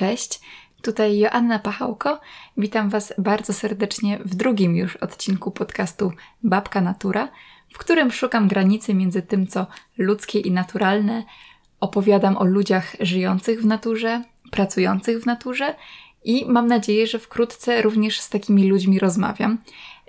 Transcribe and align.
Cześć, 0.00 0.40
tutaj 0.82 1.18
Joanna 1.18 1.58
Pachałko. 1.58 2.20
Witam 2.56 2.90
Was 2.90 3.14
bardzo 3.18 3.52
serdecznie 3.52 4.18
w 4.24 4.34
drugim 4.34 4.76
już 4.76 4.96
odcinku 4.96 5.50
podcastu 5.50 6.12
Babka 6.42 6.80
Natura, 6.80 7.28
w 7.74 7.78
którym 7.78 8.12
szukam 8.12 8.48
granicy 8.48 8.94
między 8.94 9.22
tym, 9.22 9.46
co 9.46 9.66
ludzkie 9.98 10.38
i 10.38 10.50
naturalne. 10.50 11.24
Opowiadam 11.80 12.36
o 12.36 12.44
ludziach 12.44 12.96
żyjących 13.00 13.62
w 13.62 13.66
naturze, 13.66 14.22
pracujących 14.50 15.22
w 15.22 15.26
naturze 15.26 15.74
i 16.24 16.44
mam 16.48 16.66
nadzieję, 16.66 17.06
że 17.06 17.18
wkrótce 17.18 17.82
również 17.82 18.20
z 18.20 18.28
takimi 18.28 18.68
ludźmi 18.68 18.98
rozmawiam. 18.98 19.58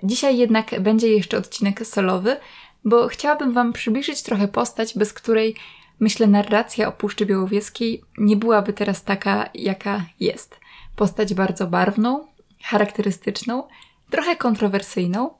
Dzisiaj 0.02 0.38
jednak 0.38 0.80
będzie 0.80 1.08
jeszcze 1.08 1.38
odcinek 1.38 1.86
solowy, 1.86 2.36
bo 2.84 3.08
chciałabym 3.08 3.52
Wam 3.52 3.72
przybliżyć 3.72 4.22
trochę 4.22 4.48
postać, 4.48 4.98
bez 4.98 5.12
której 5.12 5.56
myślę 6.02 6.26
narracja 6.26 6.88
o 6.88 6.92
Puszczy 6.92 7.26
Białowieskiej 7.26 8.02
nie 8.18 8.36
byłaby 8.36 8.72
teraz 8.72 9.04
taka, 9.04 9.50
jaka 9.54 10.04
jest. 10.20 10.60
Postać 10.96 11.34
bardzo 11.34 11.66
barwną, 11.66 12.26
charakterystyczną, 12.62 13.68
trochę 14.10 14.36
kontrowersyjną. 14.36 15.30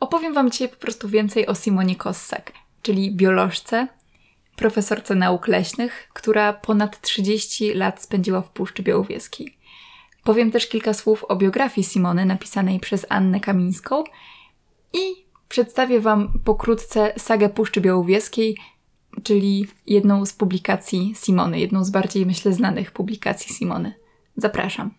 Opowiem 0.00 0.34
Wam 0.34 0.50
dzisiaj 0.50 0.68
po 0.68 0.76
prostu 0.76 1.08
więcej 1.08 1.46
o 1.46 1.54
Simonie 1.54 1.96
Kossak, 1.96 2.52
czyli 2.82 3.16
biolożce, 3.16 3.88
profesorce 4.56 5.14
nauk 5.14 5.48
leśnych, 5.48 6.08
która 6.12 6.52
ponad 6.52 7.00
30 7.00 7.74
lat 7.74 8.02
spędziła 8.02 8.40
w 8.40 8.50
Puszczy 8.50 8.82
Białowieskiej. 8.82 9.56
Powiem 10.24 10.50
też 10.50 10.68
kilka 10.68 10.94
słów 10.94 11.24
o 11.24 11.36
biografii 11.36 11.86
Simony 11.86 12.24
napisanej 12.24 12.80
przez 12.80 13.06
Annę 13.08 13.40
Kamińską 13.40 14.04
i 14.92 15.26
przedstawię 15.48 16.00
Wam 16.00 16.32
pokrótce 16.44 17.12
sagę 17.16 17.48
Puszczy 17.48 17.80
Białowieskiej, 17.80 18.56
czyli 19.22 19.66
jedną 19.86 20.26
z 20.26 20.32
publikacji 20.32 21.14
Simony, 21.14 21.60
jedną 21.60 21.84
z 21.84 21.90
bardziej, 21.90 22.26
myślę, 22.26 22.52
znanych 22.52 22.92
publikacji 22.92 23.54
Simony. 23.54 23.94
Zapraszam. 24.36 24.90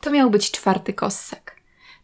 To 0.00 0.10
miał 0.10 0.30
być 0.30 0.50
czwarty 0.50 0.92
kossak. 0.92 1.56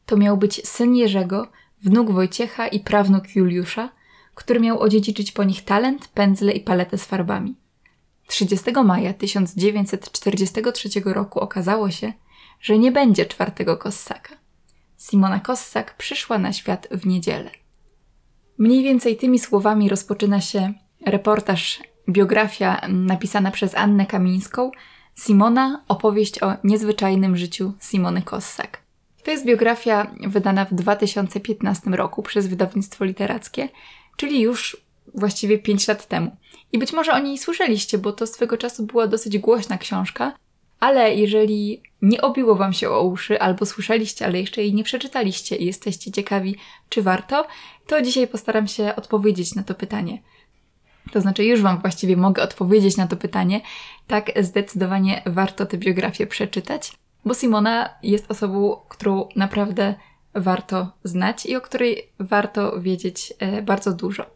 To 0.06 0.16
miał 0.16 0.36
być 0.36 0.68
syn 0.68 0.94
Jerzego, 0.94 1.48
wnuk 1.82 2.10
Wojciecha 2.10 2.68
i 2.68 2.80
prawnuk 2.80 3.36
Juliusza, 3.36 3.92
który 4.34 4.60
miał 4.60 4.80
odziedziczyć 4.80 5.32
po 5.32 5.44
nich 5.44 5.64
talent, 5.64 6.08
pędzle 6.08 6.52
i 6.52 6.60
paletę 6.60 6.98
z 6.98 7.04
farbami. 7.04 7.54
30 8.26 8.72
maja 8.84 9.14
1943 9.14 10.88
roku 11.04 11.40
okazało 11.40 11.90
się, 11.90 12.12
że 12.60 12.78
nie 12.78 12.92
będzie 12.92 13.26
czwartego 13.26 13.76
kossaka. 13.76 14.36
Simona 14.98 15.40
Kossak 15.40 15.96
przyszła 15.96 16.38
na 16.38 16.52
świat 16.52 16.88
w 16.90 17.06
niedzielę. 17.06 17.50
Mniej 18.58 18.82
więcej 18.82 19.16
tymi 19.16 19.38
słowami 19.38 19.88
rozpoczyna 19.88 20.40
się 20.40 20.72
reportaż, 21.06 21.80
biografia 22.08 22.80
napisana 22.88 23.50
przez 23.50 23.74
Annę 23.74 24.06
Kamińską, 24.06 24.70
Simona 25.18 25.84
opowieść 25.88 26.42
o 26.42 26.56
niezwyczajnym 26.64 27.36
życiu 27.36 27.72
Simony 27.80 28.22
Kossak. 28.22 28.82
To 29.24 29.30
jest 29.30 29.44
biografia 29.44 30.10
wydana 30.26 30.64
w 30.64 30.74
2015 30.74 31.90
roku 31.90 32.22
przez 32.22 32.46
wydawnictwo 32.46 33.04
literackie, 33.04 33.68
czyli 34.16 34.40
już 34.40 34.76
właściwie 35.14 35.58
5 35.58 35.88
lat 35.88 36.08
temu. 36.08 36.36
I 36.72 36.78
być 36.78 36.92
może 36.92 37.12
o 37.12 37.18
niej 37.18 37.38
słyszeliście, 37.38 37.98
bo 37.98 38.12
to 38.12 38.26
swego 38.26 38.56
czasu 38.56 38.86
była 38.86 39.06
dosyć 39.06 39.38
głośna 39.38 39.78
książka, 39.78 40.32
ale 40.80 41.14
jeżeli 41.14 41.82
nie 42.02 42.20
obiło 42.22 42.54
Wam 42.54 42.72
się 42.72 42.90
o 42.90 43.02
uszy, 43.02 43.40
albo 43.40 43.66
słyszeliście, 43.66 44.26
ale 44.26 44.40
jeszcze 44.40 44.62
jej 44.62 44.74
nie 44.74 44.84
przeczytaliście 44.84 45.56
i 45.56 45.66
jesteście 45.66 46.12
ciekawi, 46.12 46.56
czy 46.88 47.02
warto, 47.02 47.46
to 47.86 48.02
dzisiaj 48.02 48.28
postaram 48.28 48.68
się 48.68 48.96
odpowiedzieć 48.96 49.54
na 49.54 49.62
to 49.62 49.74
pytanie. 49.74 50.22
To 51.12 51.20
znaczy, 51.20 51.44
już 51.44 51.62
Wam 51.62 51.80
właściwie 51.80 52.16
mogę 52.16 52.42
odpowiedzieć 52.42 52.96
na 52.96 53.06
to 53.06 53.16
pytanie. 53.16 53.60
Tak, 54.06 54.30
zdecydowanie 54.40 55.22
warto 55.26 55.66
tę 55.66 55.78
biografię 55.78 56.26
przeczytać, 56.26 56.92
bo 57.24 57.34
Simona 57.34 57.88
jest 58.02 58.30
osobą, 58.30 58.76
którą 58.88 59.28
naprawdę 59.36 59.94
warto 60.34 60.92
znać 61.04 61.46
i 61.46 61.56
o 61.56 61.60
której 61.60 62.08
warto 62.18 62.80
wiedzieć 62.80 63.32
e, 63.38 63.62
bardzo 63.62 63.92
dużo. 63.92 64.26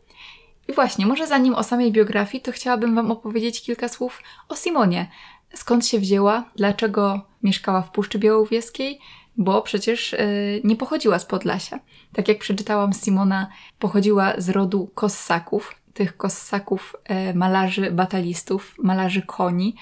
I 0.69 0.73
właśnie, 0.73 1.07
może 1.07 1.27
zanim 1.27 1.55
o 1.55 1.63
samej 1.63 1.93
biografii, 1.93 2.43
to 2.43 2.53
chciałabym 2.53 2.95
Wam 2.95 3.11
opowiedzieć 3.11 3.63
kilka 3.63 3.89
słów 3.89 4.23
o 4.49 4.57
Simonie. 4.57 5.11
Skąd 5.55 5.87
się 5.87 5.99
wzięła, 5.99 6.45
dlaczego 6.57 7.21
mieszkała 7.43 7.83
w 7.83 7.91
Puszczy 7.91 8.19
Białowieskiej, 8.19 8.99
bo 9.37 9.63
przecież 9.63 10.13
yy, 10.13 10.19
nie 10.65 10.77
pochodziła 10.77 11.19
z 11.19 11.25
Podlasia. 11.25 11.81
Tak 12.13 12.29
jak 12.29 12.39
przeczytałam, 12.39 12.93
Simona 12.93 13.49
pochodziła 13.79 14.33
z 14.39 14.49
rodu 14.49 14.91
kossaków, 14.95 15.75
tych 15.95 16.17
kossaków 16.17 16.97
yy, 17.09 17.35
malarzy 17.35 17.91
batalistów, 17.91 18.75
malarzy 18.79 19.23
koni. 19.23 19.77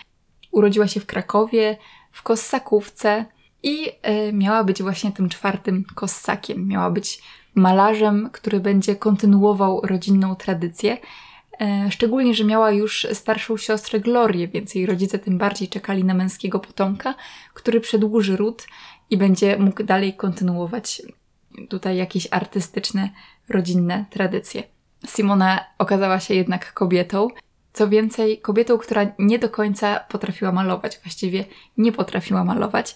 Urodziła 0.50 0.88
się 0.88 1.00
w 1.00 1.06
Krakowie, 1.06 1.76
w 2.12 2.22
kossakówce 2.22 3.24
i 3.64 3.82
yy, 3.82 4.32
miała 4.32 4.64
być 4.64 4.82
właśnie 4.82 5.12
tym 5.12 5.28
czwartym 5.28 5.84
kossakiem. 5.94 6.68
Miała 6.68 6.90
być 6.90 7.22
malarzem, 7.54 8.30
który 8.32 8.60
będzie 8.60 8.96
kontynuował 8.96 9.80
rodzinną 9.84 10.34
tradycję. 10.34 10.98
E, 11.60 11.90
szczególnie, 11.90 12.34
że 12.34 12.44
miała 12.44 12.70
już 12.70 13.06
starszą 13.12 13.56
siostrę 13.56 14.00
Glorię, 14.00 14.48
więc 14.48 14.74
jej 14.74 14.86
rodzice 14.86 15.18
tym 15.18 15.38
bardziej 15.38 15.68
czekali 15.68 16.04
na 16.04 16.14
męskiego 16.14 16.58
potomka, 16.60 17.14
który 17.54 17.80
przedłuży 17.80 18.36
ród 18.36 18.66
i 19.10 19.16
będzie 19.16 19.58
mógł 19.58 19.82
dalej 19.82 20.14
kontynuować 20.14 21.02
tutaj 21.68 21.96
jakieś 21.96 22.28
artystyczne, 22.30 23.10
rodzinne 23.48 24.04
tradycje. 24.10 24.62
Simona 25.06 25.60
okazała 25.78 26.20
się 26.20 26.34
jednak 26.34 26.72
kobietą. 26.72 27.28
Co 27.72 27.88
więcej, 27.88 28.40
kobietą, 28.40 28.78
która 28.78 29.06
nie 29.18 29.38
do 29.38 29.48
końca 29.48 30.00
potrafiła 30.00 30.52
malować, 30.52 30.98
właściwie 31.02 31.44
nie 31.76 31.92
potrafiła 31.92 32.44
malować. 32.44 32.94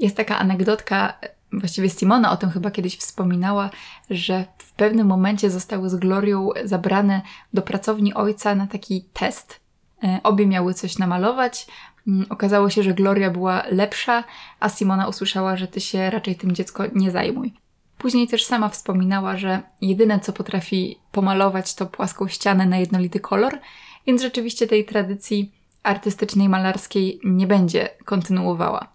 Jest 0.00 0.16
taka 0.16 0.38
anegdotka 0.38 1.14
właściwie 1.60 1.90
Simona 1.90 2.32
o 2.32 2.36
tym 2.36 2.50
chyba 2.50 2.70
kiedyś 2.70 2.96
wspominała, 2.96 3.70
że 4.10 4.44
w 4.58 4.72
pewnym 4.72 5.06
momencie 5.06 5.50
zostały 5.50 5.90
z 5.90 5.96
Glorią 5.96 6.48
zabrane 6.64 7.22
do 7.52 7.62
pracowni 7.62 8.14
ojca 8.14 8.54
na 8.54 8.66
taki 8.66 9.04
test. 9.12 9.60
E, 10.04 10.20
obie 10.22 10.46
miały 10.46 10.74
coś 10.74 10.98
namalować. 10.98 11.66
Mm, 12.08 12.26
okazało 12.30 12.70
się, 12.70 12.82
że 12.82 12.94
Gloria 12.94 13.30
była 13.30 13.62
lepsza, 13.70 14.24
a 14.60 14.68
Simona 14.68 15.08
usłyszała, 15.08 15.56
że 15.56 15.68
ty 15.68 15.80
się 15.80 16.10
raczej 16.10 16.36
tym 16.36 16.52
dziecko 16.52 16.84
nie 16.94 17.10
zajmuj. 17.10 17.54
Później 17.98 18.28
też 18.28 18.44
sama 18.44 18.68
wspominała, 18.68 19.36
że 19.36 19.62
jedyne 19.80 20.20
co 20.20 20.32
potrafi 20.32 20.98
pomalować 21.12 21.74
to 21.74 21.86
płaską 21.86 22.28
ścianę 22.28 22.66
na 22.66 22.78
jednolity 22.78 23.20
kolor, 23.20 23.58
więc 24.06 24.22
rzeczywiście 24.22 24.66
tej 24.66 24.84
tradycji 24.84 25.52
artystycznej, 25.82 26.48
malarskiej 26.48 27.20
nie 27.24 27.46
będzie 27.46 27.88
kontynuowała. 28.04 28.93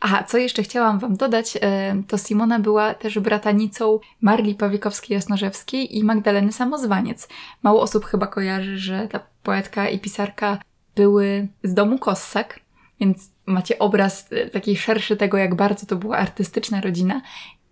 Aha, 0.00 0.24
co 0.24 0.38
jeszcze 0.38 0.62
chciałam 0.62 0.98
Wam 0.98 1.16
dodać, 1.16 1.58
e, 1.60 2.02
to 2.08 2.18
Simona 2.18 2.58
była 2.58 2.94
też 2.94 3.18
bratanicą 3.18 4.00
Marli 4.20 4.54
Pawiekowskiej-Jasnorzewskiej 4.54 5.86
i 5.90 6.04
Magdaleny 6.04 6.52
Samozwaniec. 6.52 7.28
Mało 7.62 7.80
osób 7.82 8.04
chyba 8.04 8.26
kojarzy, 8.26 8.78
że 8.78 9.08
ta 9.08 9.20
poetka 9.42 9.88
i 9.88 9.98
pisarka 9.98 10.58
były 10.96 11.48
z 11.62 11.74
domu 11.74 11.98
Kossak, 11.98 12.60
więc 13.00 13.30
macie 13.46 13.78
obraz 13.78 14.26
e, 14.32 14.46
taki 14.46 14.76
szerszy 14.76 15.16
tego, 15.16 15.38
jak 15.38 15.54
bardzo 15.54 15.86
to 15.86 15.96
była 15.96 16.16
artystyczna 16.16 16.80
rodzina, 16.80 17.20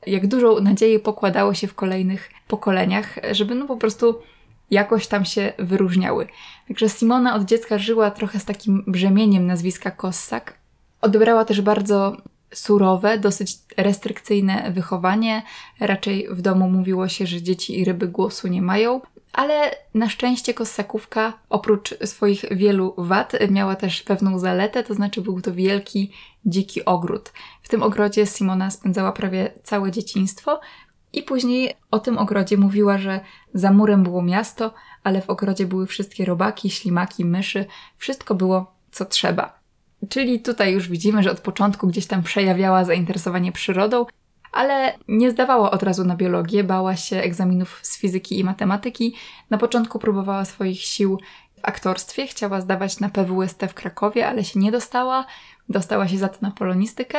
jak 0.07 0.27
dużą 0.27 0.61
nadzieję 0.61 0.99
pokładało 0.99 1.55
się 1.55 1.67
w 1.67 1.75
kolejnych 1.75 2.31
pokoleniach, 2.49 3.15
żeby 3.33 3.55
no 3.55 3.67
po 3.67 3.77
prostu 3.77 4.19
jakoś 4.71 5.07
tam 5.07 5.25
się 5.25 5.53
wyróżniały. 5.59 6.27
Także 6.69 6.89
Simona 6.89 7.35
od 7.35 7.45
dziecka 7.45 7.79
żyła 7.79 8.11
trochę 8.11 8.41
z 8.41 8.45
takim 8.45 8.85
brzemieniem 8.87 9.47
nazwiska 9.47 9.91
Kossak, 9.91 10.59
Odebrała 11.01 11.45
też 11.45 11.61
bardzo 11.61 12.17
surowe, 12.55 13.19
dosyć 13.19 13.59
restrykcyjne 13.77 14.73
wychowanie. 14.73 15.43
Raczej 15.81 16.29
w 16.31 16.43
domu 16.43 16.71
mówiło 16.71 17.09
się, 17.09 17.27
że 17.27 17.43
dzieci 17.43 17.81
i 17.81 17.85
ryby 17.85 18.09
głosu 18.09 18.49
nie 18.49 18.63
mają. 18.63 19.01
Ale 19.33 19.71
na 19.95 20.09
szczęście 20.09 20.55
kossakówka, 20.55 21.33
oprócz 21.51 21.95
swoich 22.05 22.45
wielu 22.51 22.95
wad, 22.99 23.33
miała 23.51 23.77
też 23.77 24.03
pewną 24.03 24.39
zaletę, 24.39 24.83
to 24.83 24.95
znaczy 24.95 25.21
był 25.21 25.41
to 25.41 25.55
wielki, 25.55 26.13
dziki 26.47 26.85
ogród. 26.85 27.33
W 27.63 27.69
tym 27.69 27.83
ogrodzie 27.83 28.27
Simona 28.27 28.71
spędzała 28.71 29.13
prawie 29.13 29.53
całe 29.63 29.91
dzieciństwo 29.91 30.61
i 31.13 31.23
później 31.23 31.75
o 31.91 31.99
tym 31.99 32.19
ogrodzie 32.19 32.57
mówiła, 32.57 32.99
że 32.99 33.21
za 33.55 33.73
murem 33.73 34.03
było 34.03 34.23
miasto, 34.23 34.75
ale 35.03 35.23
w 35.23 35.31
ogrodzie 35.31 35.67
były 35.67 35.87
wszystkie 35.87 36.25
robaki, 36.25 36.71
ślimaki, 36.71 37.25
myszy, 37.25 37.67
wszystko 37.99 38.35
było 38.35 38.75
co 38.91 39.05
trzeba. 39.05 39.56
Czyli 40.09 40.41
tutaj 40.41 40.73
już 40.73 40.89
widzimy, 40.89 41.23
że 41.23 41.31
od 41.31 41.41
początku 41.41 41.87
gdzieś 41.87 42.07
tam 42.07 42.23
przejawiała 42.23 42.85
zainteresowanie 42.85 43.53
przyrodą, 43.53 44.07
ale 44.53 44.99
nie 45.09 45.31
zdawała 45.31 45.71
od 45.71 45.83
razu 45.83 46.05
na 46.05 46.17
biologię, 46.17 46.65
bała 46.65 46.97
się 46.97 47.17
egzaminów 47.17 47.81
z 47.83 47.99
fizyki 47.99 48.39
i 48.39 48.45
matematyki. 48.45 49.15
Na 49.51 49.59
początku 49.59 49.99
próbowała 49.99 50.45
swoich 50.45 50.81
sił 50.81 51.19
w 51.57 51.65
aktorstwie. 51.65 52.27
Chciała 52.27 52.61
zdawać 52.61 53.01
na 53.01 53.09
PWST 53.09 53.63
w 53.69 53.75
Krakowie, 53.75 54.29
ale 54.29 54.45
się 54.45 54.61
nie 54.61 54.73
dostała. 54.73 55.27
Dostała 55.69 56.09
się 56.09 56.19
za 56.19 56.29
to 56.29 56.39
na 56.43 56.51
polonistykę, 56.51 57.19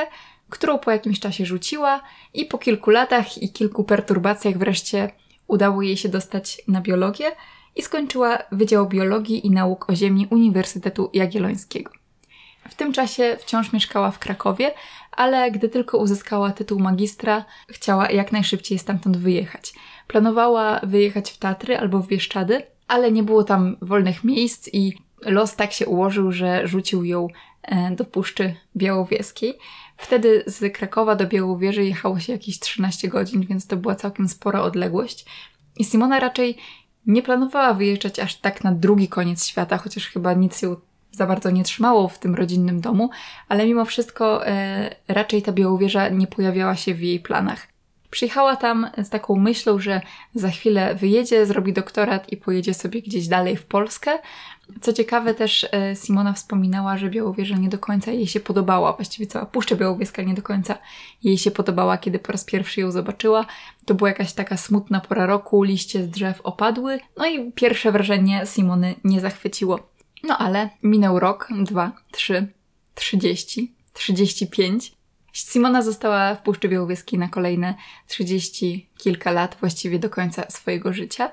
którą 0.49 0.79
po 0.79 0.91
jakimś 0.91 1.19
czasie 1.19 1.45
rzuciła 1.45 2.01
i 2.33 2.45
po 2.45 2.57
kilku 2.57 2.89
latach 2.89 3.37
i 3.37 3.51
kilku 3.51 3.83
perturbacjach 3.83 4.57
wreszcie 4.57 5.11
udało 5.47 5.81
jej 5.81 5.97
się 5.97 6.09
dostać 6.09 6.61
na 6.67 6.81
biologię 6.81 7.31
i 7.75 7.81
skończyła 7.81 8.37
Wydział 8.51 8.87
Biologii 8.87 9.47
i 9.47 9.51
Nauk 9.51 9.89
o 9.89 9.95
Ziemi 9.95 10.27
Uniwersytetu 10.29 11.09
Jagiellońskiego. 11.13 11.91
W 12.69 12.75
tym 12.75 12.93
czasie 12.93 13.37
wciąż 13.39 13.73
mieszkała 13.73 14.11
w 14.11 14.19
Krakowie, 14.19 14.73
ale 15.11 15.51
gdy 15.51 15.69
tylko 15.69 15.97
uzyskała 15.97 16.51
tytuł 16.51 16.79
magistra, 16.79 17.45
chciała 17.69 18.11
jak 18.11 18.31
najszybciej 18.31 18.79
stamtąd 18.79 19.17
wyjechać. 19.17 19.73
Planowała 20.07 20.79
wyjechać 20.83 21.31
w 21.31 21.37
Tatry 21.37 21.77
albo 21.77 21.99
w 21.99 22.07
Bieszczady, 22.07 22.63
ale 22.87 23.11
nie 23.11 23.23
było 23.23 23.43
tam 23.43 23.77
wolnych 23.81 24.23
miejsc 24.23 24.69
i 24.73 24.93
los 25.21 25.55
tak 25.55 25.73
się 25.73 25.85
ułożył, 25.85 26.31
że 26.31 26.67
rzucił 26.67 27.03
ją 27.05 27.27
e, 27.63 27.91
do 27.91 28.05
Puszczy 28.05 28.55
Białowieskiej. 28.75 29.57
Wtedy 29.97 30.43
z 30.47 30.73
Krakowa 30.73 31.15
do 31.15 31.27
Białowieży 31.27 31.85
jechało 31.85 32.19
się 32.19 32.33
jakieś 32.33 32.59
13 32.59 33.07
godzin, 33.07 33.45
więc 33.45 33.67
to 33.67 33.77
była 33.77 33.95
całkiem 33.95 34.27
spora 34.27 34.61
odległość. 34.61 35.25
I 35.77 35.85
Simona 35.85 36.19
raczej 36.19 36.57
nie 37.07 37.23
planowała 37.23 37.73
wyjeżdżać 37.73 38.19
aż 38.19 38.35
tak 38.35 38.63
na 38.63 38.71
drugi 38.71 39.07
koniec 39.07 39.45
świata, 39.45 39.77
chociaż 39.77 40.07
chyba 40.07 40.33
nic 40.33 40.61
ją 40.61 40.75
za 41.11 41.27
bardzo 41.27 41.51
nie 41.51 41.63
trzymało 41.63 42.07
w 42.07 42.19
tym 42.19 42.35
rodzinnym 42.35 42.81
domu, 42.81 43.09
ale 43.49 43.65
mimo 43.65 43.85
wszystko 43.85 44.47
e, 44.47 44.95
raczej 45.07 45.41
ta 45.41 45.51
Białowieża 45.51 46.09
nie 46.09 46.27
pojawiała 46.27 46.75
się 46.75 46.93
w 46.93 47.01
jej 47.01 47.19
planach. 47.19 47.67
Przyjechała 48.09 48.55
tam 48.55 48.87
z 49.03 49.09
taką 49.09 49.35
myślą, 49.35 49.79
że 49.79 50.01
za 50.35 50.49
chwilę 50.49 50.95
wyjedzie, 50.95 51.45
zrobi 51.45 51.73
doktorat 51.73 52.31
i 52.31 52.37
pojedzie 52.37 52.73
sobie 52.73 53.01
gdzieś 53.01 53.27
dalej 53.27 53.57
w 53.57 53.65
Polskę. 53.65 54.11
Co 54.81 54.93
ciekawe, 54.93 55.33
też 55.33 55.67
e, 55.71 55.95
Simona 55.95 56.33
wspominała, 56.33 56.97
że 56.97 57.09
Białowieża 57.09 57.57
nie 57.57 57.69
do 57.69 57.77
końca 57.77 58.11
jej 58.11 58.27
się 58.27 58.39
podobała, 58.39 58.93
właściwie 58.93 59.27
cała 59.27 59.45
Puszcza 59.45 59.75
Białowieska 59.75 60.21
nie 60.21 60.33
do 60.33 60.41
końca 60.41 60.77
jej 61.23 61.37
się 61.37 61.51
podobała, 61.51 61.97
kiedy 61.97 62.19
po 62.19 62.31
raz 62.31 62.45
pierwszy 62.45 62.81
ją 62.81 62.91
zobaczyła. 62.91 63.45
To 63.85 63.95
była 63.95 64.09
jakaś 64.09 64.33
taka 64.33 64.57
smutna 64.57 64.99
pora 64.99 65.25
roku, 65.25 65.63
liście 65.63 66.03
z 66.03 66.09
drzew 66.09 66.41
opadły, 66.41 66.99
no 67.17 67.27
i 67.27 67.51
pierwsze 67.51 67.91
wrażenie 67.91 68.41
Simony 68.45 68.95
nie 69.03 69.21
zachwyciło. 69.21 69.96
No 70.27 70.37
ale 70.37 70.69
minął 70.83 71.19
rok, 71.19 71.47
dwa, 71.63 71.91
trzy, 72.11 72.47
trzydzieści, 72.95 73.75
trzydzieści 73.93 74.47
pięć. 74.47 74.93
Simona 75.33 75.81
została 75.81 76.35
w 76.35 76.41
Puszczy 76.41 76.69
Białowieskiej 76.69 77.19
na 77.19 77.27
kolejne 77.27 77.75
trzydzieści 78.07 78.89
kilka 78.97 79.31
lat, 79.31 79.57
właściwie 79.59 79.99
do 79.99 80.09
końca 80.09 80.49
swojego 80.49 80.93
życia. 80.93 81.31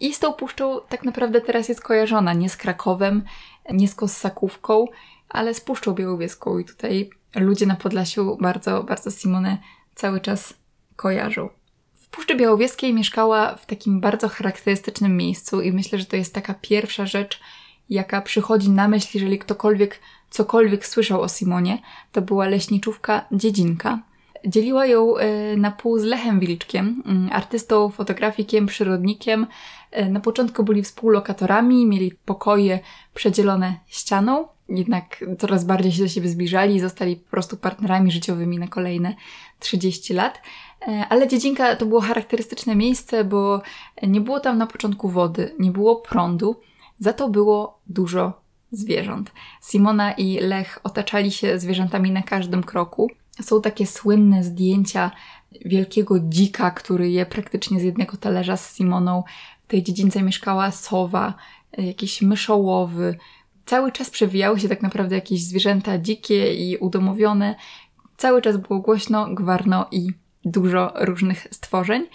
I 0.00 0.14
z 0.14 0.18
tą 0.18 0.32
puszczą 0.32 0.80
tak 0.88 1.04
naprawdę 1.04 1.40
teraz 1.40 1.68
jest 1.68 1.80
kojarzona 1.80 2.32
nie 2.32 2.50
z 2.50 2.56
Krakowem, 2.56 3.24
nie 3.72 3.88
z 3.88 3.94
Kossakówką, 3.94 4.84
ale 5.28 5.54
z 5.54 5.60
Puszczą 5.60 5.94
Białowieską. 5.94 6.58
I 6.58 6.64
tutaj 6.64 7.10
ludzie 7.34 7.66
na 7.66 7.76
Podlasiu 7.76 8.36
bardzo, 8.40 8.82
bardzo 8.82 9.10
Simonę 9.10 9.58
cały 9.94 10.20
czas 10.20 10.54
kojarzą. 10.96 11.48
W 11.94 12.08
Puszczy 12.08 12.36
Białowieskiej 12.36 12.94
mieszkała 12.94 13.56
w 13.56 13.66
takim 13.66 14.00
bardzo 14.00 14.28
charakterystycznym 14.28 15.16
miejscu 15.16 15.60
i 15.60 15.72
myślę, 15.72 15.98
że 15.98 16.04
to 16.04 16.16
jest 16.16 16.34
taka 16.34 16.54
pierwsza 16.54 17.06
rzecz, 17.06 17.40
jaka 17.90 18.20
przychodzi 18.20 18.70
na 18.70 18.88
myśl, 18.88 19.08
jeżeli 19.14 19.38
ktokolwiek 19.38 20.00
cokolwiek 20.30 20.86
słyszał 20.86 21.20
o 21.20 21.28
Simonie. 21.28 21.78
To 22.12 22.22
była 22.22 22.46
leśniczówka 22.46 23.24
Dziedzinka. 23.32 23.98
Dzieliła 24.46 24.86
ją 24.86 25.16
e, 25.16 25.56
na 25.56 25.70
pół 25.70 25.98
z 25.98 26.02
Lechem 26.02 26.40
Wilczkiem, 26.40 27.02
mm, 27.06 27.28
artystą, 27.32 27.88
fotografikiem, 27.88 28.66
przyrodnikiem. 28.66 29.46
E, 29.90 30.10
na 30.10 30.20
początku 30.20 30.64
byli 30.64 30.82
współlokatorami, 30.82 31.86
mieli 31.86 32.12
pokoje 32.24 32.80
przedzielone 33.14 33.74
ścianą, 33.86 34.48
jednak 34.68 35.24
coraz 35.38 35.64
bardziej 35.64 35.92
się 35.92 36.02
do 36.02 36.08
siebie 36.08 36.28
zbliżali 36.28 36.74
i 36.74 36.80
zostali 36.80 37.16
po 37.16 37.30
prostu 37.30 37.56
partnerami 37.56 38.12
życiowymi 38.12 38.58
na 38.58 38.68
kolejne 38.68 39.14
30 39.60 40.14
lat. 40.14 40.42
E, 40.88 41.06
ale 41.08 41.28
Dziedzinka 41.28 41.76
to 41.76 41.86
było 41.86 42.00
charakterystyczne 42.00 42.76
miejsce, 42.76 43.24
bo 43.24 43.62
nie 44.02 44.20
było 44.20 44.40
tam 44.40 44.58
na 44.58 44.66
początku 44.66 45.08
wody, 45.08 45.54
nie 45.58 45.70
było 45.70 45.96
prądu, 45.96 46.56
za 46.98 47.12
to 47.12 47.28
było 47.28 47.80
dużo 47.86 48.40
zwierząt. 48.72 49.32
Simona 49.62 50.12
i 50.12 50.38
Lech 50.40 50.80
otaczali 50.84 51.32
się 51.32 51.58
zwierzętami 51.58 52.10
na 52.10 52.22
każdym 52.22 52.62
kroku. 52.62 53.10
Są 53.42 53.62
takie 53.62 53.86
słynne 53.86 54.44
zdjęcia 54.44 55.10
wielkiego 55.64 56.20
dzika, 56.20 56.70
który 56.70 57.10
je 57.10 57.26
praktycznie 57.26 57.80
z 57.80 57.82
jednego 57.82 58.16
talerza 58.16 58.56
z 58.56 58.76
Simoną. 58.76 59.24
W 59.62 59.66
tej 59.66 59.82
dziedzince 59.82 60.22
mieszkała 60.22 60.70
sowa, 60.70 61.34
jakiś 61.78 62.22
myszołowy. 62.22 63.18
Cały 63.66 63.92
czas 63.92 64.10
przewijały 64.10 64.60
się 64.60 64.68
tak 64.68 64.82
naprawdę 64.82 65.14
jakieś 65.14 65.44
zwierzęta 65.44 65.98
dzikie 65.98 66.54
i 66.54 66.76
udomowione. 66.76 67.54
Cały 68.16 68.42
czas 68.42 68.56
było 68.56 68.80
głośno, 68.80 69.34
gwarno 69.34 69.86
i 69.90 70.08
dużo 70.44 70.92
różnych 70.94 71.46
stworzeń. 71.50 72.06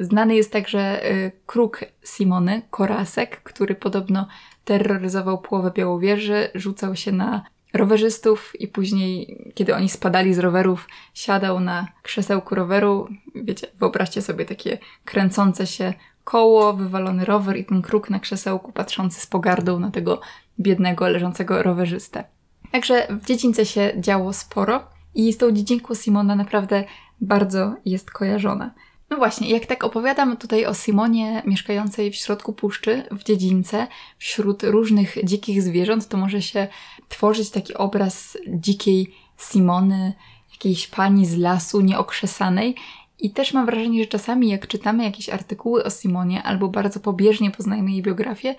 Znany 0.00 0.34
jest 0.34 0.52
także 0.52 1.10
y, 1.10 1.32
kruk 1.46 1.80
Simony, 2.04 2.62
Korasek, 2.70 3.42
który 3.42 3.74
podobno 3.74 4.28
terroryzował 4.64 5.38
połowę 5.38 5.70
Białowieży, 5.74 6.48
rzucał 6.54 6.96
się 6.96 7.12
na 7.12 7.42
rowerzystów 7.74 8.60
i 8.60 8.68
później, 8.68 9.38
kiedy 9.54 9.74
oni 9.74 9.88
spadali 9.88 10.34
z 10.34 10.38
rowerów, 10.38 10.88
siadał 11.14 11.60
na 11.60 11.88
krzesełku 12.02 12.54
roweru. 12.54 13.08
Wiecie, 13.34 13.66
wyobraźcie 13.78 14.22
sobie 14.22 14.44
takie 14.44 14.78
kręcące 15.04 15.66
się 15.66 15.94
koło, 16.24 16.72
wywalony 16.72 17.24
rower 17.24 17.56
i 17.56 17.64
ten 17.64 17.82
kruk 17.82 18.10
na 18.10 18.20
krzesełku 18.20 18.72
patrzący 18.72 19.20
z 19.20 19.26
pogardą 19.26 19.78
na 19.78 19.90
tego 19.90 20.20
biednego, 20.60 21.08
leżącego 21.08 21.62
rowerzystę. 21.62 22.24
Także 22.72 23.06
w 23.10 23.26
dziedzińce 23.26 23.66
się 23.66 23.92
działo 23.96 24.32
sporo 24.32 24.84
i 25.14 25.32
z 25.32 25.38
tą 25.38 25.52
dziedzinką 25.52 25.94
Simona 25.94 26.34
naprawdę 26.36 26.84
bardzo 27.20 27.74
jest 27.84 28.10
kojarzona. 28.10 28.74
No 29.10 29.16
właśnie, 29.16 29.50
jak 29.50 29.66
tak 29.66 29.84
opowiadam 29.84 30.36
tutaj 30.36 30.66
o 30.66 30.74
Simonie 30.74 31.42
mieszkającej 31.46 32.10
w 32.10 32.14
środku 32.14 32.52
puszczy, 32.52 33.02
w 33.10 33.22
dziedzińce, 33.24 33.86
wśród 34.18 34.62
różnych 34.62 35.24
dzikich 35.24 35.62
zwierząt, 35.62 36.08
to 36.08 36.16
może 36.16 36.42
się 36.42 36.68
tworzyć 37.08 37.50
taki 37.50 37.74
obraz 37.74 38.38
dzikiej 38.48 39.14
Simony, 39.38 40.12
jakiejś 40.52 40.86
pani 40.86 41.26
z 41.26 41.36
lasu 41.36 41.80
nieokrzesanej. 41.80 42.74
I 43.18 43.30
też 43.30 43.52
mam 43.52 43.66
wrażenie, 43.66 44.02
że 44.02 44.08
czasami 44.08 44.48
jak 44.48 44.66
czytamy 44.66 45.04
jakieś 45.04 45.28
artykuły 45.28 45.84
o 45.84 45.90
Simonie 45.90 46.42
albo 46.42 46.68
bardzo 46.68 47.00
pobieżnie 47.00 47.50
poznajemy 47.50 47.90
jej 47.90 48.02
biografię, 48.02 48.54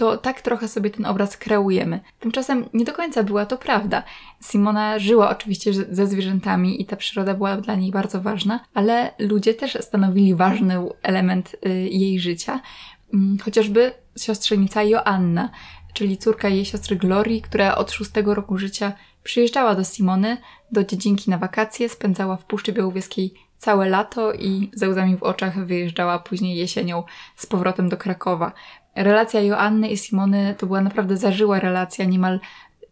to 0.00 0.16
tak 0.16 0.42
trochę 0.42 0.68
sobie 0.68 0.90
ten 0.90 1.06
obraz 1.06 1.36
kreujemy. 1.36 2.00
Tymczasem 2.20 2.68
nie 2.74 2.84
do 2.84 2.92
końca 2.92 3.22
była 3.22 3.46
to 3.46 3.58
prawda. 3.58 4.02
Simona 4.42 4.98
żyła 4.98 5.30
oczywiście 5.30 5.72
ze 5.74 6.06
zwierzętami 6.06 6.82
i 6.82 6.86
ta 6.86 6.96
przyroda 6.96 7.34
była 7.34 7.56
dla 7.56 7.74
niej 7.74 7.90
bardzo 7.90 8.20
ważna, 8.20 8.60
ale 8.74 9.14
ludzie 9.18 9.54
też 9.54 9.78
stanowili 9.80 10.34
ważny 10.34 10.74
element 11.02 11.56
y, 11.66 11.68
jej 11.90 12.20
życia. 12.20 12.60
Mm, 13.14 13.38
chociażby 13.38 13.92
siostrzenica 14.18 14.82
Joanna, 14.82 15.50
czyli 15.92 16.18
córka 16.18 16.48
jej 16.48 16.64
siostry 16.64 16.96
Glorii, 16.96 17.42
która 17.42 17.74
od 17.74 17.92
szóstego 17.92 18.34
roku 18.34 18.58
życia 18.58 18.92
przyjeżdżała 19.22 19.74
do 19.74 19.84
Simony, 19.84 20.36
do 20.72 20.84
dziedzinki 20.84 21.30
na 21.30 21.38
wakacje, 21.38 21.88
spędzała 21.88 22.36
w 22.36 22.44
Puszczy 22.44 22.72
Białowieskiej 22.72 23.34
całe 23.60 23.88
lato 23.88 24.32
i 24.32 24.70
ze 24.72 24.88
łzami 24.88 25.16
w 25.16 25.22
oczach 25.22 25.66
wyjeżdżała 25.66 26.18
później 26.18 26.56
jesienią 26.56 27.02
z 27.36 27.46
powrotem 27.46 27.88
do 27.88 27.96
Krakowa. 27.96 28.52
Relacja 29.02 29.40
Joanny 29.40 29.88
i 29.88 29.96
Simony 29.96 30.54
to 30.58 30.66
była 30.66 30.80
naprawdę 30.80 31.16
zażyła 31.16 31.60
relacja, 31.60 32.04
niemal 32.04 32.40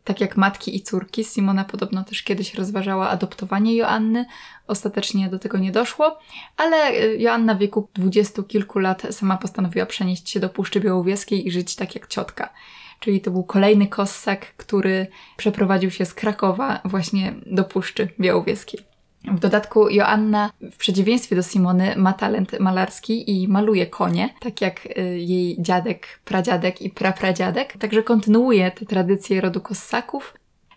tak 0.04 0.20
jak 0.20 0.36
matki 0.36 0.76
i 0.76 0.82
córki. 0.82 1.24
Simona 1.24 1.64
podobno 1.64 2.04
też 2.04 2.22
kiedyś 2.22 2.54
rozważała 2.54 3.08
adoptowanie 3.08 3.76
Joanny. 3.76 4.26
Ostatecznie 4.66 5.28
do 5.28 5.38
tego 5.38 5.58
nie 5.58 5.72
doszło, 5.72 6.18
ale 6.56 6.90
y, 6.90 7.16
Joanna 7.18 7.54
w 7.54 7.58
wieku 7.58 7.88
dwudziestu 7.94 8.42
kilku 8.42 8.78
lat 8.78 9.02
sama 9.10 9.36
postanowiła 9.36 9.86
przenieść 9.86 10.30
się 10.30 10.40
do 10.40 10.48
Puszczy 10.48 10.80
Białowieskiej 10.80 11.46
i 11.46 11.50
żyć 11.50 11.76
tak 11.76 11.94
jak 11.94 12.06
ciotka. 12.06 12.52
Czyli 13.00 13.20
to 13.20 13.30
był 13.30 13.44
kolejny 13.44 13.86
kossak, 13.86 14.56
który 14.56 15.06
przeprowadził 15.36 15.90
się 15.90 16.04
z 16.04 16.14
Krakowa 16.14 16.80
właśnie 16.84 17.34
do 17.46 17.64
Puszczy 17.64 18.08
Białowieskiej. 18.20 18.97
W 19.32 19.38
dodatku 19.38 19.88
Joanna, 19.88 20.50
w 20.72 20.76
przeciwieństwie 20.76 21.36
do 21.36 21.42
Simony, 21.42 21.96
ma 21.96 22.12
talent 22.12 22.60
malarski 22.60 23.42
i 23.42 23.48
maluje 23.48 23.86
konie, 23.86 24.34
tak 24.40 24.60
jak 24.60 24.86
y, 24.86 25.18
jej 25.18 25.56
dziadek, 25.62 26.06
pradziadek 26.24 26.82
i 26.82 26.90
prapradziadek. 26.90 27.76
Także 27.76 28.02
kontynuuje 28.02 28.70
te 28.70 28.86
tradycje 28.86 29.40
rodu 29.40 29.60
Kossaków. 29.60 30.34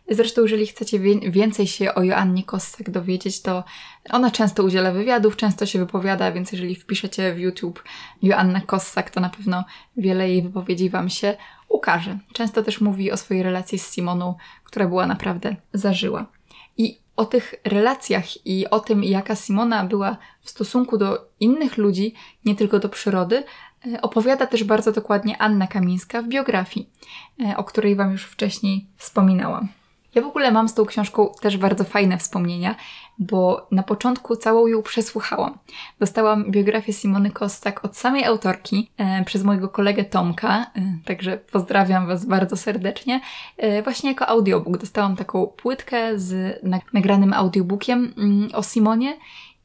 Zresztą, 0.10 0.42
jeżeli 0.42 0.68
chcecie 0.68 1.00
więcej 1.32 1.68
się 1.68 1.96
o 1.96 2.04
Joannie 2.04 2.44
Kossak 2.44 2.90
dowiedzieć, 2.90 3.42
to 3.42 3.64
ona 4.10 4.32
często 4.32 4.64
udziela 4.64 4.92
wywiadów, 4.92 5.36
często 5.36 5.66
się 5.66 5.80
wypowiada, 5.80 6.32
więc 6.32 6.52
jeżeli 6.52 6.76
wpiszecie 6.76 7.34
w 7.34 7.40
YouTube 7.40 7.84
Joanna 8.22 8.62
Kossak, 8.62 9.10
to 9.10 9.20
na 9.20 9.30
pewno 9.30 9.66
wiele 9.98 10.30
jej 10.30 10.42
wypowiedzi 10.42 10.90
Wam 10.90 11.10
się 11.10 11.38
ukaże. 11.70 12.18
Często 12.34 12.64
też 12.64 12.82
mówi 12.82 13.12
o 13.12 13.18
swojej 13.18 13.44
relacji 13.44 13.80
z 13.80 13.94
Simoną, 13.94 14.36
która 14.64 14.88
była 14.88 15.08
naprawdę 15.08 15.56
zażyła. 15.74 16.26
I 16.78 17.02
o 17.22 17.26
tych 17.26 17.56
relacjach 17.64 18.46
i 18.46 18.70
o 18.70 18.80
tym, 18.80 19.04
jaka 19.04 19.36
Simona 19.36 19.84
była 19.84 20.18
w 20.42 20.50
stosunku 20.50 20.98
do 20.98 21.28
innych 21.40 21.78
ludzi, 21.78 22.14
nie 22.46 22.56
tylko 22.56 22.80
do 22.80 22.90
przyrody, 22.90 23.44
E, 23.94 24.02
opowiada 24.02 24.48
też 24.48 24.64
bardzo 24.64 24.92
dokładnie 24.92 25.38
Anna 25.38 25.68
Kamińska 25.68 26.22
w 26.22 26.28
biografii, 26.28 26.90
e, 27.46 27.58
o 27.58 27.64
której 27.64 27.96
Wam 27.96 28.12
już 28.12 28.24
wcześniej 28.24 28.88
wspominałam. 28.98 29.68
Ja 30.16 30.22
w 30.22 30.26
ogóle 30.26 30.52
mam 30.52 30.70
z 30.70 30.74
tą 30.74 30.86
książką 30.86 31.32
też 31.42 31.58
bardzo 31.58 31.84
fajne 31.84 32.18
wspomnienia, 32.18 32.76
bo 33.22 33.68
na 33.72 33.84
początku 33.84 34.36
całą 34.36 34.68
ją 34.68 34.82
przesłuchałam. 34.82 35.58
Dostałam 36.00 36.52
biografię 36.52 36.94
Simony 36.94 37.32
Kostak 37.32 37.86
od 37.86 37.98
samej 37.98 38.26
autorki 38.26 38.92
e, 38.98 39.24
przez 39.26 39.44
mojego 39.44 39.70
kolegę 39.70 40.06
Tomka, 40.06 40.66
e, 40.76 40.82
także 41.06 41.38
pozdrawiam 41.52 42.08
Was 42.08 42.26
bardzo 42.26 42.58
serdecznie. 42.58 43.22
E, 43.58 43.84
właśnie 43.84 44.10
jako 44.10 44.28
audiobook 44.28 44.78
dostałam 44.78 45.16
taką 45.16 45.48
płytkę 45.48 46.20
z 46.20 46.60
nagranym 46.94 47.34
audiobookiem 47.34 48.14
mm, 48.18 48.50
o 48.54 48.64
Simonie 48.64 49.18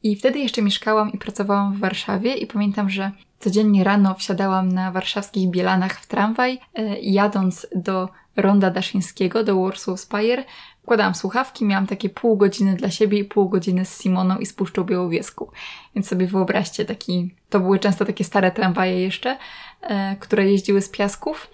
i 0.03 0.15
wtedy 0.15 0.39
jeszcze 0.39 0.61
mieszkałam 0.61 1.11
i 1.11 1.17
pracowałam 1.17 1.73
w 1.73 1.79
Warszawie 1.79 2.33
i 2.33 2.47
pamiętam, 2.47 2.89
że 2.89 3.11
codziennie 3.39 3.83
rano 3.83 4.13
wsiadałam 4.13 4.71
na 4.71 4.91
warszawskich 4.91 5.49
Bielanach 5.49 5.99
w 5.99 6.07
tramwaj, 6.07 6.59
e, 6.73 6.99
jadąc 6.99 7.67
do 7.75 8.09
Ronda 8.35 8.71
Daszyńskiego, 8.71 9.43
do 9.43 9.61
Warsaw 9.61 9.99
Spire. 9.99 10.43
Wkładałam 10.87 11.15
słuchawki, 11.15 11.65
miałam 11.65 11.87
takie 11.87 12.09
pół 12.09 12.37
godziny 12.37 12.75
dla 12.75 12.91
siebie 12.91 13.19
i 13.19 13.25
pół 13.25 13.49
godziny 13.49 13.85
z 13.85 14.01
Simoną 14.01 14.37
i 14.37 14.45
z 14.45 14.53
Puszczą 14.53 14.83
Białowieską. 14.83 15.51
Więc 15.95 16.07
sobie 16.07 16.27
wyobraźcie, 16.27 16.85
taki, 16.85 17.35
to 17.49 17.59
były 17.59 17.79
często 17.79 18.05
takie 18.05 18.23
stare 18.23 18.51
tramwaje 18.51 19.01
jeszcze, 19.01 19.37
e, 19.81 20.15
które 20.19 20.51
jeździły 20.51 20.81
z 20.81 20.89
piasków. 20.89 21.49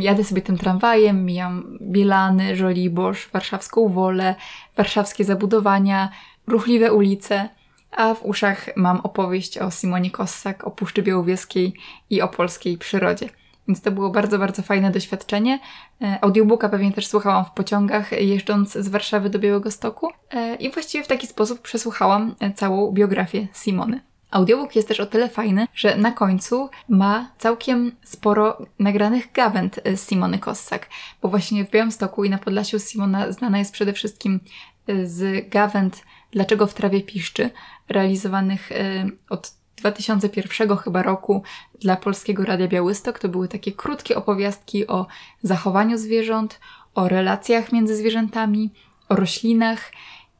Jadę 0.00 0.24
sobie 0.24 0.42
tym 0.42 0.58
tramwajem, 0.58 1.24
mijam 1.24 1.78
Bielany, 1.80 2.56
Żoliborz, 2.56 3.28
warszawską 3.32 3.88
Wolę, 3.88 4.34
warszawskie 4.76 5.24
zabudowania, 5.24 6.10
ruchliwe 6.46 6.92
ulice– 6.92 7.48
a 7.92 8.14
w 8.14 8.24
uszach 8.24 8.76
mam 8.76 9.00
opowieść 9.00 9.58
o 9.58 9.70
Simonie 9.70 10.10
Kossak, 10.10 10.66
o 10.66 10.70
Puszczy 10.70 11.02
Białowieskiej 11.02 11.74
i 12.10 12.22
o 12.22 12.28
polskiej 12.28 12.78
przyrodzie. 12.78 13.28
Więc 13.72 13.82
to 13.82 13.90
było 13.90 14.10
bardzo, 14.10 14.38
bardzo 14.38 14.62
fajne 14.62 14.90
doświadczenie. 14.90 15.60
E, 16.02 16.18
audiobooka 16.20 16.68
pewnie 16.68 16.92
też 16.92 17.06
słuchałam 17.06 17.44
w 17.44 17.50
pociągach, 17.50 18.12
jeżdżąc 18.12 18.72
z 18.72 18.88
Warszawy 18.88 19.30
do 19.30 19.38
Białego 19.38 19.70
Stoku 19.70 20.08
e, 20.30 20.54
i 20.54 20.70
właściwie 20.70 21.04
w 21.04 21.06
taki 21.06 21.26
sposób 21.26 21.60
przesłuchałam 21.60 22.34
e, 22.40 22.52
całą 22.52 22.92
biografię 22.92 23.46
Simony. 23.54 24.00
Audiobook 24.30 24.76
jest 24.76 24.88
też 24.88 25.00
o 25.00 25.06
tyle 25.06 25.28
fajny, 25.28 25.66
że 25.74 25.96
na 25.96 26.12
końcu 26.12 26.68
ma 26.88 27.30
całkiem 27.38 27.92
sporo 28.02 28.66
nagranych 28.78 29.32
gawęd 29.32 29.80
z 29.94 30.08
Simony 30.08 30.38
Kossak, 30.38 30.88
bo 31.22 31.28
właśnie 31.28 31.64
w 31.64 31.70
Białymstoku 31.70 32.24
i 32.24 32.30
na 32.30 32.38
Podlasiu 32.38 32.78
Simona 32.78 33.32
znana 33.32 33.58
jest 33.58 33.72
przede 33.72 33.92
wszystkim 33.92 34.40
z 35.04 35.48
gawęd 35.48 36.04
Dlaczego 36.32 36.66
w 36.66 36.74
trawie 36.74 37.00
piszczy, 37.00 37.50
realizowanych 37.88 38.70
od 39.28 39.61
2001 39.82 40.76
chyba 40.76 41.02
roku 41.02 41.42
dla 41.80 41.96
Polskiego 41.96 42.44
Radia 42.44 42.68
Białystok. 42.68 43.18
To 43.18 43.28
były 43.28 43.48
takie 43.48 43.72
krótkie 43.72 44.16
opowiastki 44.16 44.86
o 44.86 45.06
zachowaniu 45.42 45.98
zwierząt, 45.98 46.60
o 46.94 47.08
relacjach 47.08 47.72
między 47.72 47.96
zwierzętami, 47.96 48.70
o 49.08 49.16
roślinach 49.16 49.92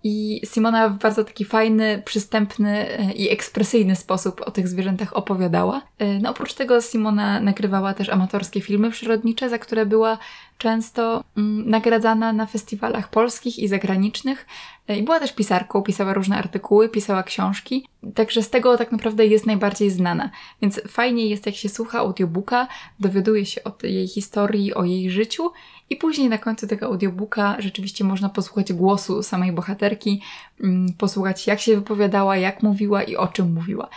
i 0.05 0.41
Simona 0.45 0.89
w 0.89 0.99
bardzo 0.99 1.25
taki 1.25 1.45
fajny, 1.45 2.03
przystępny 2.05 2.99
e, 2.99 3.13
i 3.13 3.31
ekspresyjny 3.31 3.97
sposób 3.97 4.41
o 4.41 4.51
tych 4.51 4.69
zwierzętach 4.69 5.17
opowiadała. 5.17 5.83
E, 5.99 6.19
no 6.19 6.31
oprócz 6.31 6.55
tego 6.55 6.81
Simona 6.81 7.41
nagrywała 7.41 7.95
też 7.95 8.09
amatorskie 8.09 8.61
filmy 8.61 8.91
przyrodnicze, 8.91 9.49
za 9.49 9.59
które 9.59 9.87
była 9.87 10.19
często 10.59 11.25
mm, 11.37 11.71
nagradzana 11.71 12.33
na 12.33 12.47
festiwalach 12.47 13.11
polskich 13.11 13.59
i 13.59 13.69
zagranicznych. 13.69 14.47
E, 14.89 14.99
I 14.99 15.03
była 15.03 15.21
też 15.21 15.33
pisarką, 15.33 15.83
pisała 15.83 16.13
różne 16.13 16.39
artykuły, 16.39 16.89
pisała 16.89 17.23
książki, 17.23 17.87
także 18.15 18.43
z 18.43 18.51
tego 18.51 18.77
tak 18.77 18.93
naprawdę 18.93 19.27
jest 19.27 19.47
najbardziej 19.47 19.91
znana. 19.91 20.31
Więc 20.63 20.81
fajnie 20.89 21.27
jest, 21.27 21.47
jak 21.47 21.55
się 21.55 21.69
słucha 21.69 21.99
audiobooka, 21.99 22.69
dowiaduje 23.01 23.47
się 23.47 23.65
o 23.65 23.73
jej 23.83 24.09
historii, 24.09 24.75
o 24.75 24.85
jej 24.85 25.11
życiu 25.11 25.53
i 25.91 25.97
później 25.97 26.29
na 26.29 26.39
końcu 26.39 26.67
tego 26.67 26.87
audiobooka 26.87 27.57
rzeczywiście 27.59 28.05
można 28.05 28.29
posłuchać 28.29 28.73
głosu 28.73 29.23
samej 29.23 29.53
bohaterki, 29.53 30.23
mm, 30.61 30.93
posłuchać 30.99 31.47
jak 31.47 31.61
się 31.61 31.77
wypowiadała, 31.77 32.37
jak 32.37 32.63
mówiła 32.63 33.03
i 33.03 33.17
o 33.17 33.29
czym 33.29 33.53
mówiła. 33.53 33.89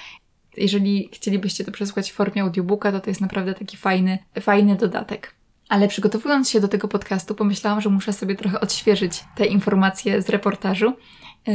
Jeżeli 0.57 1.09
chcielibyście 1.13 1.65
to 1.65 1.71
przesłuchać 1.71 2.11
w 2.11 2.15
formie 2.15 2.41
audiobooka, 2.41 2.91
to 2.91 2.99
to 2.99 3.09
jest 3.09 3.21
naprawdę 3.21 3.53
taki 3.53 3.77
fajny, 3.77 4.19
fajny 4.41 4.75
dodatek. 4.75 5.34
Ale 5.69 5.87
przygotowując 5.87 6.49
się 6.49 6.59
do 6.59 6.67
tego 6.67 6.87
podcastu, 6.87 7.35
pomyślałam, 7.35 7.81
że 7.81 7.89
muszę 7.89 8.13
sobie 8.13 8.35
trochę 8.35 8.59
odświeżyć 8.59 9.23
te 9.35 9.45
informacje 9.45 10.21
z 10.21 10.29
reportażu. 10.29 10.93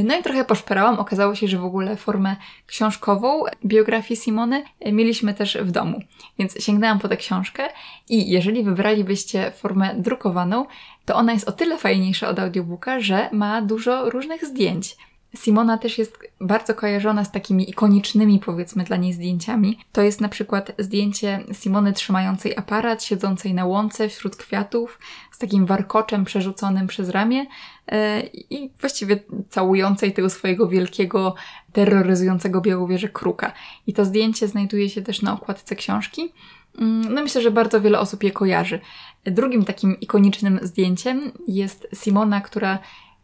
No 0.05 0.19
i 0.19 0.23
trochę 0.23 0.45
poszperałam. 0.45 0.99
Okazało 0.99 1.35
się, 1.35 1.49
że 1.49 1.59
w 1.59 1.65
ogóle 1.65 1.97
formę 1.97 2.37
książkową 2.67 3.43
biografii 3.65 4.21
Simony 4.21 4.65
mieliśmy 4.93 5.35
też 5.35 5.59
w 5.59 5.71
domu. 5.71 6.01
Więc 6.39 6.65
sięgnęłam 6.65 6.99
po 6.99 7.09
tę 7.09 7.17
książkę 7.17 7.69
i 8.09 8.31
jeżeli 8.31 8.63
wybralibyście 8.63 9.51
formę 9.51 9.95
drukowaną, 9.95 10.67
to 11.05 11.17
ona 11.17 11.33
jest 11.33 11.49
o 11.49 11.53
tyle 11.53 11.79
fajniejsza 11.79 12.29
od 12.29 12.39
audiobooka, 12.39 13.01
że 13.01 13.29
ma 13.33 13.63
dużo 13.63 14.11
różnych 14.11 14.45
zdjęć. 14.45 14.97
Simona 15.37 15.79
też 15.79 15.99
jest 15.99 16.19
bardzo 16.41 16.75
kojarzona 16.75 17.25
z 17.25 17.33
takimi 17.33 17.71
ikonicznymi, 17.71 18.39
powiedzmy, 18.39 18.85
dla 18.85 18.97
niej 18.97 19.13
zdjęciami. 19.13 19.79
To 19.93 20.03
jest 20.03 20.21
na 20.21 20.29
przykład 20.29 20.73
zdjęcie 20.79 21.45
Simony 21.53 21.93
trzymającej 21.93 22.57
aparat, 22.57 23.03
siedzącej 23.05 23.55
na 23.55 23.65
łące 23.65 24.09
wśród 24.09 24.37
kwiatów, 24.37 24.99
z 25.33 25.39
takim 25.39 25.67
warkoczem 25.67 26.25
przerzuconym 26.25 26.87
przez 26.87 27.09
ramię 27.09 27.39
yy, 27.39 27.97
i 28.51 28.71
właściwie 28.81 29.21
całującej 29.49 30.13
tego 30.13 30.31
swojego 30.31 30.69
wielkiego, 30.69 31.35
terroryzującego 31.73 32.61
białowieże 32.61 33.09
kruka. 33.09 33.53
I 33.87 33.93
to 33.93 34.05
zdjęcie 34.05 34.49
znajduje 34.49 34.89
się 34.89 35.03
też 35.03 35.23
na 35.23 35.33
okładce 35.33 35.77
książki. 35.77 36.33
Mm, 36.79 37.15
no 37.15 37.23
myślę, 37.23 37.43
że 37.43 37.51
bardzo 37.51 37.81
wiele 37.81 37.99
osób 37.99 38.23
je 38.23 38.31
kojarzy. 38.31 38.81
Drugim 39.25 39.65
takim 39.65 40.01
ikonicznym 40.01 40.61
zdjęciem 40.63 41.33
jest 41.49 41.89
Simona, 41.95 42.41
która 42.41 42.79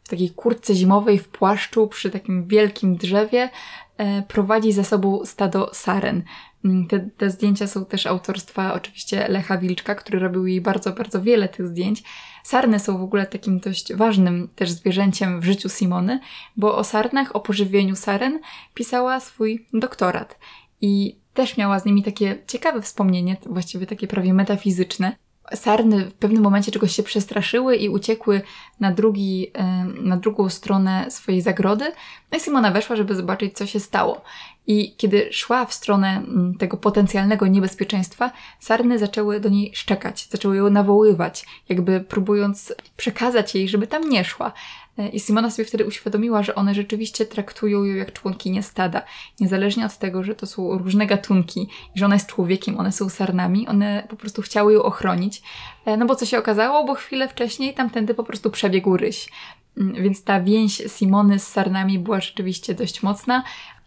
w 0.06 0.08
takiej 0.08 0.30
kurtce 0.30 0.74
zimowej, 0.74 1.18
w 1.18 1.28
płaszczu, 1.28 1.86
przy 1.86 2.10
takim 2.10 2.46
wielkim 2.46 2.96
drzewie, 2.96 3.50
e, 3.96 4.22
prowadzi 4.22 4.72
za 4.72 4.84
sobą 4.84 5.24
stado 5.24 5.70
saren. 5.74 6.22
Mm, 6.64 6.86
te, 6.86 7.00
te, 7.00 7.30
zdjęcia 7.30 7.66
są 7.66 7.84
też 7.84 8.06
autorstwa 8.06 8.74
oczywiście 8.74 9.28
Lecha 9.28 9.58
Wilczka, 9.58 9.94
który 9.94 10.18
robił 10.18 10.46
jej 10.46 10.60
bardzo, 10.60 10.92
bardzo 10.92 11.22
wiele 11.22 11.48
tych 11.48 11.66
zdjęć. 11.66 12.02
Sarny 12.44 12.78
są 12.78 12.98
w 12.98 13.02
ogóle 13.02 13.26
takim 13.26 13.60
dość 13.60 13.94
ważnym 13.94 14.48
też 14.54 14.70
zwierzęciem 14.70 15.40
w 15.40 15.44
życiu 15.44 15.68
Simony, 15.68 16.20
bo 16.56 16.76
o 16.76 16.84
sarnach, 16.84 17.36
o 17.36 17.40
pożywieniu 17.40 17.96
saren 17.96 18.40
pisała 18.74 19.20
swój 19.20 19.66
doktorat. 19.72 20.38
I 20.80 21.16
też 21.34 21.56
miała 21.56 21.78
z 21.78 21.84
nimi 21.84 22.02
takie 22.02 22.38
ciekawe 22.46 22.82
wspomnienie, 22.82 23.36
właściwie 23.46 23.86
takie 23.86 24.06
prawie 24.06 24.34
metafizyczne. 24.34 25.16
Sarny 25.54 26.04
w 26.04 26.14
pewnym 26.14 26.42
momencie 26.42 26.72
czegoś 26.72 26.96
się 26.96 27.02
przestraszyły 27.02 27.76
i 27.76 27.88
uciekły 27.88 28.40
na, 28.80 28.92
drugi, 28.92 29.52
na 30.00 30.16
drugą 30.16 30.48
stronę 30.48 31.06
swojej 31.10 31.42
zagrody. 31.42 31.92
No 32.32 32.38
i 32.38 32.40
Simona 32.40 32.70
weszła, 32.70 32.96
żeby 32.96 33.14
zobaczyć, 33.14 33.56
co 33.56 33.66
się 33.66 33.80
stało. 33.80 34.22
I 34.66 34.94
kiedy 34.96 35.28
szła 35.32 35.66
w 35.66 35.74
stronę 35.74 36.08
mm, 36.08 36.54
tego 36.54 36.76
potencjalnego 36.76 37.46
niebezpieczeństwa, 37.46 38.32
sarny 38.60 38.98
zaczęły 38.98 39.40
do 39.40 39.48
niej 39.48 39.70
szczekać, 39.74 40.28
zaczęły 40.30 40.56
ją 40.56 40.70
nawoływać, 40.70 41.46
jakby 41.68 42.00
próbując 42.00 42.74
przekazać 42.96 43.54
jej, 43.54 43.68
żeby 43.68 43.86
tam 43.86 44.08
nie 44.08 44.24
szła. 44.24 44.52
E, 44.98 45.08
I 45.08 45.20
Simona 45.20 45.50
sobie 45.50 45.66
wtedy 45.66 45.86
uświadomiła, 45.86 46.42
że 46.42 46.54
one 46.54 46.74
rzeczywiście 46.74 47.26
traktują 47.26 47.84
ją 47.84 47.94
jak 47.94 48.12
członkinie 48.12 48.62
stada. 48.62 49.02
Niezależnie 49.40 49.86
od 49.86 49.98
tego, 49.98 50.22
że 50.22 50.34
to 50.34 50.46
są 50.46 50.78
różne 50.78 51.06
gatunki 51.06 51.68
i 51.94 51.98
że 51.98 52.04
ona 52.04 52.14
jest 52.14 52.26
człowiekiem, 52.26 52.78
one 52.80 52.92
są 52.92 53.08
sarnami, 53.08 53.68
one 53.68 54.06
po 54.08 54.16
prostu 54.16 54.42
chciały 54.42 54.72
ją 54.72 54.82
ochronić. 54.82 55.42
E, 55.84 55.96
no 55.96 56.06
bo 56.06 56.16
co 56.16 56.26
się 56.26 56.38
okazało? 56.38 56.84
Bo 56.84 56.94
chwilę 56.94 57.28
wcześniej 57.28 57.74
tamtędy 57.74 58.14
po 58.14 58.24
prostu 58.24 58.50
przebiegł 58.66 58.96
ryś. 58.96 59.28
Mm, 59.76 60.02
więc 60.02 60.24
ta 60.24 60.40
więź 60.40 60.82
Simony 60.88 61.38
z 61.38 61.46
sarnami 61.46 61.98
była 61.98 62.20
rzeczywiście 62.20 62.74
dość 62.74 63.02
mocna, 63.02 63.42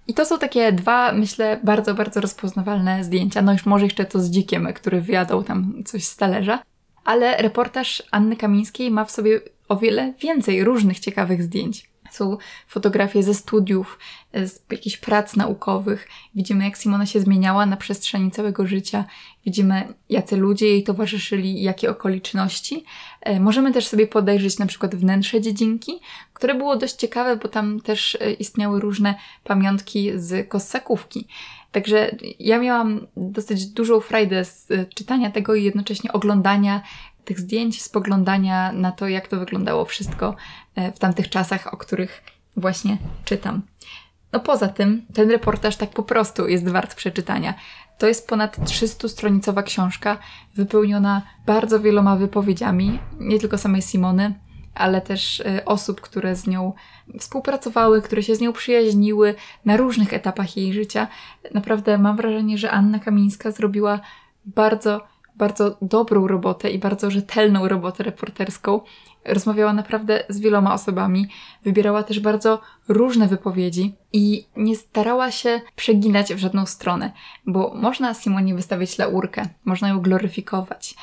i 0.08 0.14
to 0.14 0.26
są 0.26 0.40
takie 0.40 0.72
dwa, 0.72 1.12
myślę, 1.14 1.60
bardzo, 1.64 1.94
bardzo 1.94 2.22
rozpoznawalne 2.22 3.04
zdjęcia. 3.04 3.42
No 3.42 3.52
już 3.52 3.66
może 3.66 3.86
jeszcze 3.86 4.06
to 4.06 4.20
z 4.20 4.30
dzikiem, 4.30 4.68
który 4.76 5.02
wyjadał 5.02 5.44
tam 5.44 5.84
coś 5.86 6.04
z 6.04 6.16
talerza. 6.16 6.60
Ale 7.06 7.38
reportaż 7.38 8.04
Anny 8.12 8.36
Kamińskiej 8.36 8.92
ma 8.92 9.06
w 9.06 9.12
sobie 9.12 9.42
o 9.68 9.78
wiele 9.78 10.14
więcej 10.22 10.64
różnych 10.64 11.00
ciekawych 11.00 11.44
zdjęć. 11.44 11.90
Są 12.12 12.38
fotografie 12.68 13.24
ze 13.24 13.34
studiów, 13.34 14.00
z 14.34 14.72
jakichś 14.72 14.98
prac 14.98 15.36
naukowych. 15.36 16.08
Widzimy, 16.36 16.64
jak 16.64 16.78
Simona 16.78 17.06
się 17.06 17.20
zmieniała 17.20 17.66
na 17.66 17.78
przestrzeni 17.78 18.32
całego 18.32 18.68
życia. 18.68 19.06
Widzimy, 19.46 19.94
jacy 20.10 20.38
ludzie 20.38 20.68
jej 20.68 20.84
towarzyszyli, 20.84 21.62
jakie 21.62 21.90
okoliczności. 21.90 22.86
E, 23.22 23.40
możemy 23.40 23.74
też 23.74 23.88
sobie 23.88 24.08
podejrzeć 24.08 24.60
na 24.60 24.66
przykład 24.66 24.96
wnętrze 24.96 25.42
dziedzinki, 25.42 26.00
które 26.34 26.56
było 26.56 26.76
dość 26.76 26.96
ciekawe, 26.96 27.36
bo 27.36 27.48
tam 27.48 27.80
też 27.80 28.18
e, 28.22 28.32
istniały 28.32 28.80
różne 28.80 29.16
pamiątki 29.44 30.12
z 30.16 30.50
kossakówki. 30.50 31.28
Także 31.72 32.16
ja 32.40 32.60
miałam 32.60 33.08
dosyć 33.18 33.66
dużą 33.66 34.00
frajdę 34.00 34.46
z 34.46 34.72
e, 34.72 34.86
czytania 34.86 35.32
tego 35.32 35.56
i 35.56 35.64
jednocześnie 35.64 36.14
oglądania 36.14 36.82
tych 37.26 37.40
zdjęć, 37.40 37.82
spoglądania 37.82 38.72
na 38.72 38.92
to, 38.92 39.08
jak 39.08 39.28
to 39.28 39.40
wyglądało 39.40 39.86
wszystko 39.86 40.36
e, 40.76 40.92
w 40.92 41.00
tamtych 41.00 41.30
czasach, 41.30 41.74
o 41.74 41.78
których 41.78 42.24
właśnie 42.58 42.98
czytam. 43.26 43.62
No 44.32 44.40
poza 44.40 44.68
tym, 44.68 45.06
ten 45.14 45.32
reportaż 45.32 45.76
tak 45.76 45.90
po 45.90 46.04
prostu 46.04 46.48
jest 46.48 46.70
wart 46.70 46.96
przeczytania. 46.96 47.54
To 47.98 48.08
jest 48.08 48.28
ponad 48.28 48.58
300-stronicowa 48.58 49.64
książka, 49.64 50.18
wypełniona 50.56 51.22
bardzo 51.46 51.80
wieloma 51.80 52.16
wypowiedziami, 52.16 53.00
nie 53.20 53.40
tylko 53.40 53.58
samej 53.58 53.82
Simony, 53.82 54.34
ale 54.76 55.02
też 55.02 55.40
y, 55.40 55.66
osób, 55.66 56.02
które 56.02 56.36
z 56.36 56.48
nią 56.48 56.74
współpracowały, 57.20 58.02
które 58.02 58.24
się 58.24 58.36
z 58.36 58.42
nią 58.42 58.54
przyjaźniły 58.54 59.36
na 59.66 59.78
różnych 59.78 60.14
etapach 60.14 60.58
jej 60.58 60.74
życia. 60.74 61.08
Naprawdę 61.54 61.98
mam 61.98 62.18
wrażenie, 62.18 62.58
że 62.58 62.72
Anna 62.72 63.00
Kamińska 63.00 63.52
zrobiła 63.52 64.00
bardzo, 64.46 65.08
bardzo 65.40 65.78
dobrą 65.82 66.28
robotę 66.28 66.70
i 66.70 66.80
bardzo 66.80 67.12
rzetelną 67.12 67.68
robotę 67.68 68.04
reporterską. 68.04 68.82
Rozmawiała 69.26 69.74
naprawdę 69.74 70.24
z 70.30 70.40
wieloma 70.40 70.74
osobami, 70.74 71.28
wybierała 71.64 72.04
też 72.04 72.20
bardzo 72.20 72.62
różne 72.88 73.28
wypowiedzi 73.28 73.96
i 74.14 74.46
nie 74.58 74.76
starała 74.76 75.32
się 75.32 75.62
przeginać 75.76 76.34
w 76.34 76.38
żadną 76.38 76.66
stronę, 76.66 77.12
bo 77.46 77.74
można 77.76 78.14
Simonie 78.14 78.56
wystawić 78.56 78.98
laurkę, 78.98 79.50
można 79.66 79.90
ją 79.90 80.02
gloryfikować, 80.02 80.96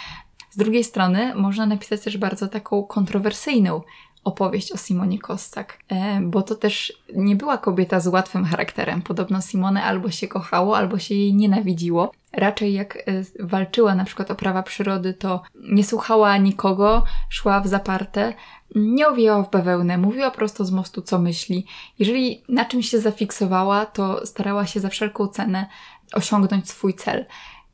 z 0.50 0.58
drugiej 0.58 0.84
strony 0.84 1.34
można 1.34 1.66
napisać 1.66 2.00
też 2.00 2.18
bardzo 2.18 2.48
taką 2.48 2.82
kontrowersyjną 2.82 3.80
opowieść 4.26 4.72
o 4.72 4.76
Simonie 4.76 5.18
Kostak, 5.18 5.78
e, 5.88 6.20
bo 6.20 6.42
to 6.42 6.54
też 6.54 6.92
nie 7.14 7.36
była 7.36 7.58
kobieta 7.58 8.00
z 8.00 8.06
łatwym 8.06 8.44
charakterem. 8.44 9.02
Podobno 9.02 9.40
Simone 9.42 9.84
albo 9.84 10.10
się 10.10 10.28
kochało, 10.28 10.76
albo 10.76 10.98
się 10.98 11.14
jej 11.14 11.34
nienawidziło. 11.34 12.12
Raczej 12.32 12.72
jak 12.72 12.96
e, 12.96 13.00
walczyła 13.40 13.94
na 13.94 14.04
przykład 14.04 14.30
o 14.30 14.34
prawa 14.34 14.62
przyrody, 14.62 15.14
to 15.14 15.42
nie 15.54 15.84
słuchała 15.84 16.36
nikogo, 16.36 17.04
szła 17.28 17.60
w 17.60 17.66
zaparte, 17.66 18.34
nie 18.74 19.08
owijała 19.08 19.42
w 19.42 19.50
bawełnę, 19.50 19.98
mówiła 19.98 20.30
prosto 20.30 20.64
z 20.64 20.70
mostu, 20.70 21.02
co 21.02 21.18
myśli. 21.18 21.66
Jeżeli 21.98 22.42
na 22.48 22.64
czymś 22.64 22.88
się 22.88 22.98
zafiksowała, 22.98 23.86
to 23.86 24.26
starała 24.26 24.66
się 24.66 24.80
za 24.80 24.88
wszelką 24.88 25.28
cenę 25.28 25.66
osiągnąć 26.12 26.70
swój 26.70 26.94
cel. 26.94 27.26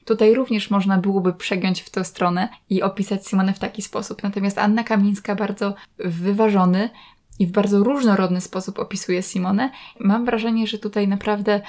Tutaj 0.04 0.34
również 0.34 0.70
można 0.70 0.98
byłoby 0.98 1.32
przegiąć 1.32 1.82
w 1.82 1.90
tę 1.90 2.04
stronę 2.04 2.48
i 2.70 2.82
opisać 2.82 3.26
Simonę 3.26 3.52
w 3.52 3.58
taki 3.58 3.82
sposób. 3.82 4.22
Natomiast 4.22 4.58
Anna 4.58 4.84
Kamińska 4.84 5.34
bardzo 5.34 5.74
wyważony 5.98 6.90
i 7.38 7.46
w 7.46 7.52
bardzo 7.52 7.84
różnorodny 7.84 8.40
sposób 8.40 8.78
opisuje 8.78 9.22
Simonę. 9.22 9.70
Mam 10.00 10.24
wrażenie, 10.24 10.66
że 10.66 10.78
tutaj 10.78 11.08
naprawdę 11.08 11.60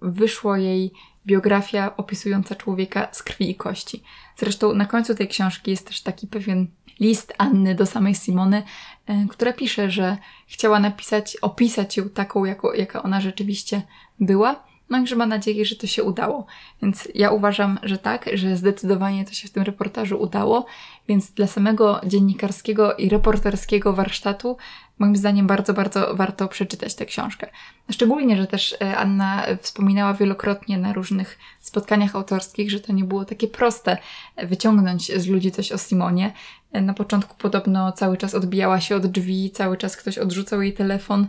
wyszło 0.00 0.56
jej 0.56 0.92
biografia 1.26 1.96
opisująca 1.96 2.54
człowieka 2.54 3.08
z 3.12 3.22
krwi 3.22 3.50
i 3.50 3.54
kości. 3.54 4.02
Zresztą 4.36 4.74
na 4.74 4.86
końcu 4.86 5.14
tej 5.14 5.28
książki 5.28 5.70
jest 5.70 5.86
też 5.86 6.00
taki 6.00 6.26
pewien 6.26 6.66
list 7.00 7.34
Anny 7.38 7.74
do 7.74 7.86
samej 7.86 8.14
Simony, 8.14 8.62
e, 9.06 9.26
która 9.28 9.52
pisze, 9.52 9.90
że 9.90 10.16
chciała 10.46 10.80
napisać, 10.80 11.36
opisać 11.36 11.96
ją 11.96 12.08
taką, 12.08 12.44
jaka 12.74 13.02
ona 13.02 13.20
rzeczywiście 13.20 13.82
była, 14.20 14.67
no 14.90 15.02
i 15.02 15.06
że 15.06 15.16
ma 15.16 15.26
nadzieję, 15.26 15.64
że 15.64 15.76
to 15.76 15.86
się 15.86 16.02
udało. 16.02 16.46
Więc 16.82 17.08
ja 17.14 17.30
uważam, 17.30 17.78
że 17.82 17.98
tak, 17.98 18.30
że 18.34 18.56
zdecydowanie 18.56 19.24
to 19.24 19.32
się 19.32 19.48
w 19.48 19.50
tym 19.50 19.62
reportażu 19.62 20.20
udało. 20.20 20.66
Więc 21.08 21.30
dla 21.30 21.46
samego 21.46 22.00
dziennikarskiego 22.06 22.94
i 22.94 23.08
reporterskiego 23.08 23.92
warsztatu, 23.92 24.56
moim 24.98 25.16
zdaniem, 25.16 25.46
bardzo, 25.46 25.74
bardzo 25.74 26.14
warto 26.14 26.48
przeczytać 26.48 26.94
tę 26.94 27.06
książkę. 27.06 27.46
Szczególnie, 27.90 28.36
że 28.36 28.46
też 28.46 28.76
e, 28.80 28.96
Anna 28.96 29.46
wspominała 29.60 30.14
wielokrotnie 30.14 30.78
na 30.78 30.92
różnych 30.92 31.38
spotkaniach 31.60 32.16
autorskich, 32.16 32.70
że 32.70 32.80
to 32.80 32.92
nie 32.92 33.04
było 33.04 33.24
takie 33.24 33.48
proste 33.48 33.96
wyciągnąć 34.36 35.12
z 35.20 35.26
ludzi 35.26 35.50
coś 35.50 35.72
o 35.72 35.78
Simonie. 35.78 36.32
E, 36.72 36.80
na 36.80 36.94
początku 36.94 37.36
podobno 37.38 37.92
cały 37.92 38.16
czas 38.16 38.34
odbijała 38.34 38.80
się 38.80 38.96
od 38.96 39.06
drzwi, 39.06 39.50
cały 39.50 39.76
czas 39.76 39.96
ktoś 39.96 40.18
odrzucał 40.18 40.62
jej 40.62 40.74
telefon, 40.74 41.26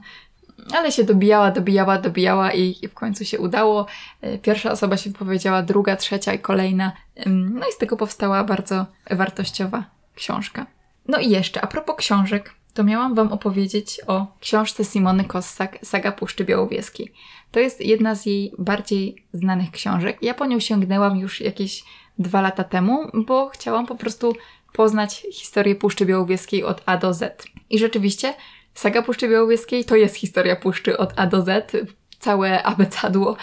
ale 0.74 0.92
się 0.92 1.04
dobijała, 1.04 1.52
dobijała, 1.52 1.98
dobijała 1.98 2.54
i 2.54 2.88
w 2.88 2.94
końcu 2.94 3.26
się 3.26 3.40
udało. 3.40 3.86
E, 4.22 4.38
pierwsza 4.38 4.72
osoba 4.72 4.98
się 4.98 5.10
wypowiedziała, 5.10 5.62
druga, 5.62 5.96
trzecia 5.96 6.34
i 6.34 6.40
kolejna. 6.40 6.92
No 7.26 7.68
i 7.68 7.72
z 7.72 7.78
tego 7.78 7.98
powstała 7.98 8.44
bardzo 8.44 8.86
wartościowa 9.12 9.84
książka. 10.16 10.66
No 11.08 11.20
i 11.20 11.30
jeszcze, 11.30 11.62
a 11.62 11.68
propos 11.68 11.96
książek, 11.96 12.54
to 12.74 12.84
miałam 12.84 13.16
Wam 13.16 13.34
opowiedzieć 13.34 14.02
o 14.08 14.28
książce 14.40 14.86
Simony 14.86 15.24
Kossak, 15.24 15.78
Saga 15.84 16.12
Puszczy 16.12 16.46
Białowieskiej. 16.46 17.14
To 17.52 17.60
jest 17.60 17.82
jedna 17.82 18.16
z 18.16 18.26
jej 18.26 18.54
bardziej 18.58 19.26
znanych 19.34 19.72
książek. 19.72 20.18
Ja 20.22 20.34
po 20.34 20.46
nią 20.46 20.60
sięgnęłam 20.60 21.18
już 21.18 21.42
jakieś 21.42 21.84
dwa 22.20 22.42
lata 22.42 22.64
temu, 22.64 23.10
bo 23.14 23.50
chciałam 23.50 23.86
po 23.86 23.96
prostu 23.96 24.36
poznać 24.74 25.26
historię 25.34 25.76
Puszczy 25.76 26.06
Białowieskiej 26.06 26.64
od 26.64 26.82
A 26.86 26.98
do 26.98 27.14
Z. 27.14 27.46
I 27.70 27.80
rzeczywiście 27.80 28.34
Saga 28.74 29.02
Puszczy 29.02 29.30
Białowieskiej 29.30 29.86
to 29.86 29.96
jest 29.96 30.16
historia 30.16 30.56
puszczy 30.56 30.98
od 30.98 31.14
A 31.16 31.28
do 31.28 31.42
Z, 31.42 31.72
całe 32.20 32.64
abecadło. 32.64 33.38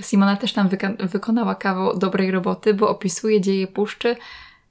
Simona 0.00 0.36
też 0.36 0.52
tam 0.52 0.68
wyka- 0.68 1.08
wykonała 1.08 1.54
kawał 1.54 1.98
dobrej 1.98 2.30
roboty, 2.30 2.74
bo 2.74 2.88
opisuje 2.88 3.40
dzieje 3.40 3.66
puszczy 3.66 4.16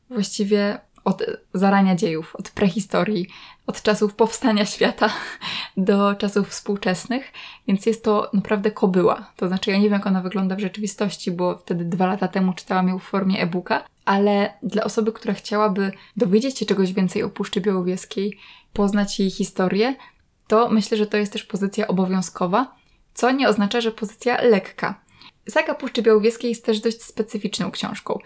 właściwie 0.09 0.79
od 1.03 1.23
zarania 1.53 1.95
dziejów, 1.95 2.35
od 2.35 2.49
prehistorii, 2.49 3.27
od 3.67 3.81
czasów 3.81 4.15
powstania 4.15 4.65
świata 4.65 5.09
do 5.77 6.15
czasów 6.15 6.49
współczesnych, 6.49 7.31
więc 7.67 7.85
jest 7.85 8.03
to 8.03 8.29
naprawdę 8.33 8.71
kobyła. 8.71 9.31
To 9.35 9.47
znaczy, 9.47 9.71
ja 9.71 9.77
nie 9.77 9.83
wiem, 9.83 9.93
jak 9.93 10.07
ona 10.07 10.21
wygląda 10.21 10.55
w 10.55 10.59
rzeczywistości, 10.59 11.31
bo 11.31 11.57
wtedy 11.57 11.85
dwa 11.85 12.07
lata 12.07 12.27
temu 12.27 12.53
czytałam 12.53 12.87
ją 12.87 12.99
w 12.99 13.03
formie 13.03 13.41
e-booka, 13.41 13.83
ale 14.05 14.53
dla 14.63 14.83
osoby, 14.83 15.11
która 15.11 15.33
chciałaby 15.33 15.91
dowiedzieć 16.17 16.59
się 16.59 16.65
czegoś 16.65 16.93
więcej 16.93 17.23
o 17.23 17.29
Puszczy 17.29 17.61
Białowieskiej, 17.61 18.37
poznać 18.73 19.19
jej 19.19 19.29
historię, 19.29 19.95
to 20.47 20.69
myślę, 20.69 20.97
że 20.97 21.07
to 21.07 21.17
jest 21.17 21.33
też 21.33 21.43
pozycja 21.43 21.87
obowiązkowa, 21.87 22.75
co 23.13 23.31
nie 23.31 23.49
oznacza, 23.49 23.81
że 23.81 23.91
pozycja 23.91 24.41
lekka. 24.41 25.01
Saga 25.49 25.75
Puszczy 25.75 26.01
Białowieskiej 26.01 26.49
jest 26.49 26.65
też 26.65 26.79
dość 26.79 27.03
specyficzną 27.03 27.71
książką. 27.71 28.19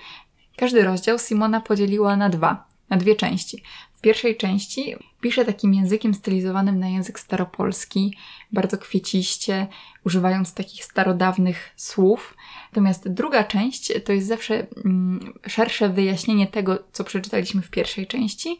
Każdy 0.57 0.83
rozdział 0.83 1.19
Simona 1.19 1.61
podzieliła 1.61 2.17
na 2.17 2.29
dwa, 2.29 2.67
na 2.89 2.97
dwie 2.97 3.15
części. 3.15 3.63
W 3.93 4.01
pierwszej 4.01 4.37
części 4.37 4.95
pisze 5.21 5.45
takim 5.45 5.73
językiem 5.73 6.13
stylizowanym 6.13 6.79
na 6.79 6.89
język 6.89 7.19
staropolski, 7.19 8.17
bardzo 8.51 8.77
kwieciście, 8.77 9.67
używając 10.05 10.53
takich 10.53 10.85
starodawnych 10.85 11.69
słów. 11.75 12.37
Natomiast 12.71 13.09
druga 13.09 13.43
część 13.43 13.93
to 14.05 14.13
jest 14.13 14.27
zawsze 14.27 14.67
mm, 14.85 15.33
szersze 15.47 15.89
wyjaśnienie 15.89 16.47
tego, 16.47 16.83
co 16.91 17.03
przeczytaliśmy 17.03 17.61
w 17.61 17.69
pierwszej 17.69 18.07
części, 18.07 18.59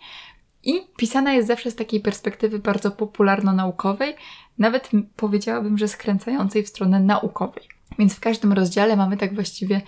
i 0.65 0.81
pisana 0.97 1.33
jest 1.33 1.47
zawsze 1.47 1.71
z 1.71 1.75
takiej 1.75 1.99
perspektywy 1.99 2.59
bardzo 2.59 2.91
popularno-naukowej, 2.91 4.15
nawet 4.57 4.89
powiedziałabym, 5.15 5.77
że 5.77 5.87
skręcającej 5.87 6.63
w 6.63 6.67
stronę 6.67 6.99
naukowej. 6.99 7.63
Więc 7.99 8.13
w 8.13 8.19
każdym 8.19 8.53
rozdziale 8.53 8.95
mamy 8.95 9.17
tak 9.17 9.35
właściwie 9.35 9.81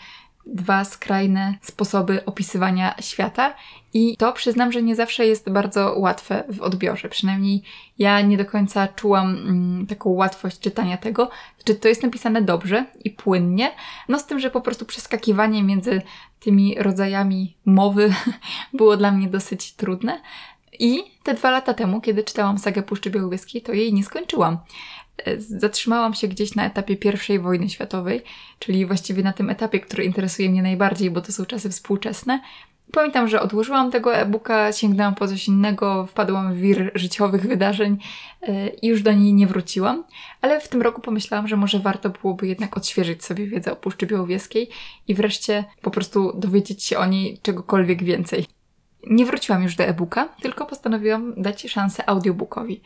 dwa 0.46 0.86
skrajne 0.86 1.56
sposoby 1.62 2.26
opisywania 2.26 2.96
świata 3.00 3.56
i 3.94 4.18
to 4.18 4.34
przyznam, 4.34 4.72
że 4.72 4.82
nie 4.82 4.96
zawsze 4.96 5.28
jest 5.28 5.50
bardzo 5.50 5.96
łatwe 5.98 6.44
w 6.50 6.62
odbiorze. 6.62 7.10
Przynajmniej 7.10 7.63
ja 7.98 8.22
nie 8.22 8.38
do 8.38 8.46
końca 8.46 8.88
czułam 8.88 9.30
mm, 9.30 9.88
taką 9.88 10.10
łatwość 10.10 10.60
czytania 10.60 10.98
tego. 10.98 11.30
Czy 11.63 11.76
to 11.76 11.88
jest 11.88 12.04
napisane 12.04 12.42
dobrze 12.42 12.86
i 13.04 13.10
płynnie? 13.10 13.72
No 14.10 14.20
z 14.20 14.26
tym, 14.26 14.40
że 14.40 14.50
po 14.50 14.62
prostu 14.62 14.86
przeskakiwanie 14.86 15.63
między 15.63 16.02
tymi 16.40 16.76
rodzajami 16.76 17.56
mowy 17.66 18.13
było 18.74 18.98
dla 18.98 19.12
mnie 19.12 19.28
dosyć 19.28 19.74
trudne. 19.74 20.22
I 20.80 21.04
te 21.24 21.34
dwa 21.34 21.52
lata 21.52 21.74
temu, 21.74 22.02
kiedy 22.02 22.24
czytałam 22.24 22.58
sagę 22.58 22.84
Puszczy 22.84 23.10
Białowieskiej, 23.10 23.62
to 23.62 23.74
jej 23.74 23.94
nie 23.94 24.04
skończyłam. 24.04 24.58
E, 25.26 25.42
zatrzymałam 25.42 26.13
się 26.13 26.28
gdzieś 26.28 26.56
na 26.56 26.66
etapie 26.66 26.98
I 27.30 27.40
wojny 27.40 27.70
światowej, 27.70 28.22
czyli 28.60 28.86
właściwie 28.86 29.24
na 29.24 29.34
tym 29.34 29.50
etapie, 29.50 29.80
który 29.80 30.04
interesuje 30.04 30.50
mnie 30.50 30.62
najbardziej, 30.62 31.12
bo 31.12 31.22
to 31.22 31.32
są 31.32 31.46
czasy 31.46 31.70
współczesne. 31.70 32.40
Pamiętam, 32.92 33.28
że 33.28 33.42
odłożyłam 33.42 33.92
tego 33.92 34.16
e-booka, 34.16 34.72
sięgnęłam 34.72 35.16
po 35.16 35.28
coś 35.28 35.48
innego, 35.48 36.06
wpadłam 36.06 36.54
w 36.54 36.58
wir 36.58 36.92
życiowych 36.96 37.48
wydarzeń 37.48 37.98
e, 38.42 38.68
i 38.68 38.88
już 38.88 39.02
do 39.02 39.13
niej 39.13 39.34
nie 39.34 39.48
wróciłam. 39.48 40.04
Ale 40.42 40.62
w 40.62 40.68
tym 40.68 40.82
roku 40.82 41.02
pomyślałam, 41.02 41.48
że 41.48 41.58
może 41.58 41.80
warto 41.80 42.10
byłoby 42.10 42.48
jednak 42.48 42.78
odświeżyć 42.78 43.24
sobie 43.24 43.48
wiedzę 43.48 43.72
o 43.72 43.76
Puszczy 43.76 44.06
Białowieskiej 44.06 44.70
i 45.08 45.16
wreszcie 45.16 45.63
po 45.82 45.92
prostu 45.92 46.34
dowiedzieć 46.36 46.84
się 46.84 46.98
o 46.98 47.06
niej 47.06 47.38
czegokolwiek 47.42 48.04
więcej 48.04 48.57
nie 49.10 49.26
wróciłam 49.26 49.64
już 49.64 49.76
do 49.76 49.84
e-booka, 49.84 50.30
tylko 50.42 50.66
postanowiłam 50.66 51.34
dać 51.38 51.62
szansę 51.62 52.10
audiobookowi. 52.10 52.82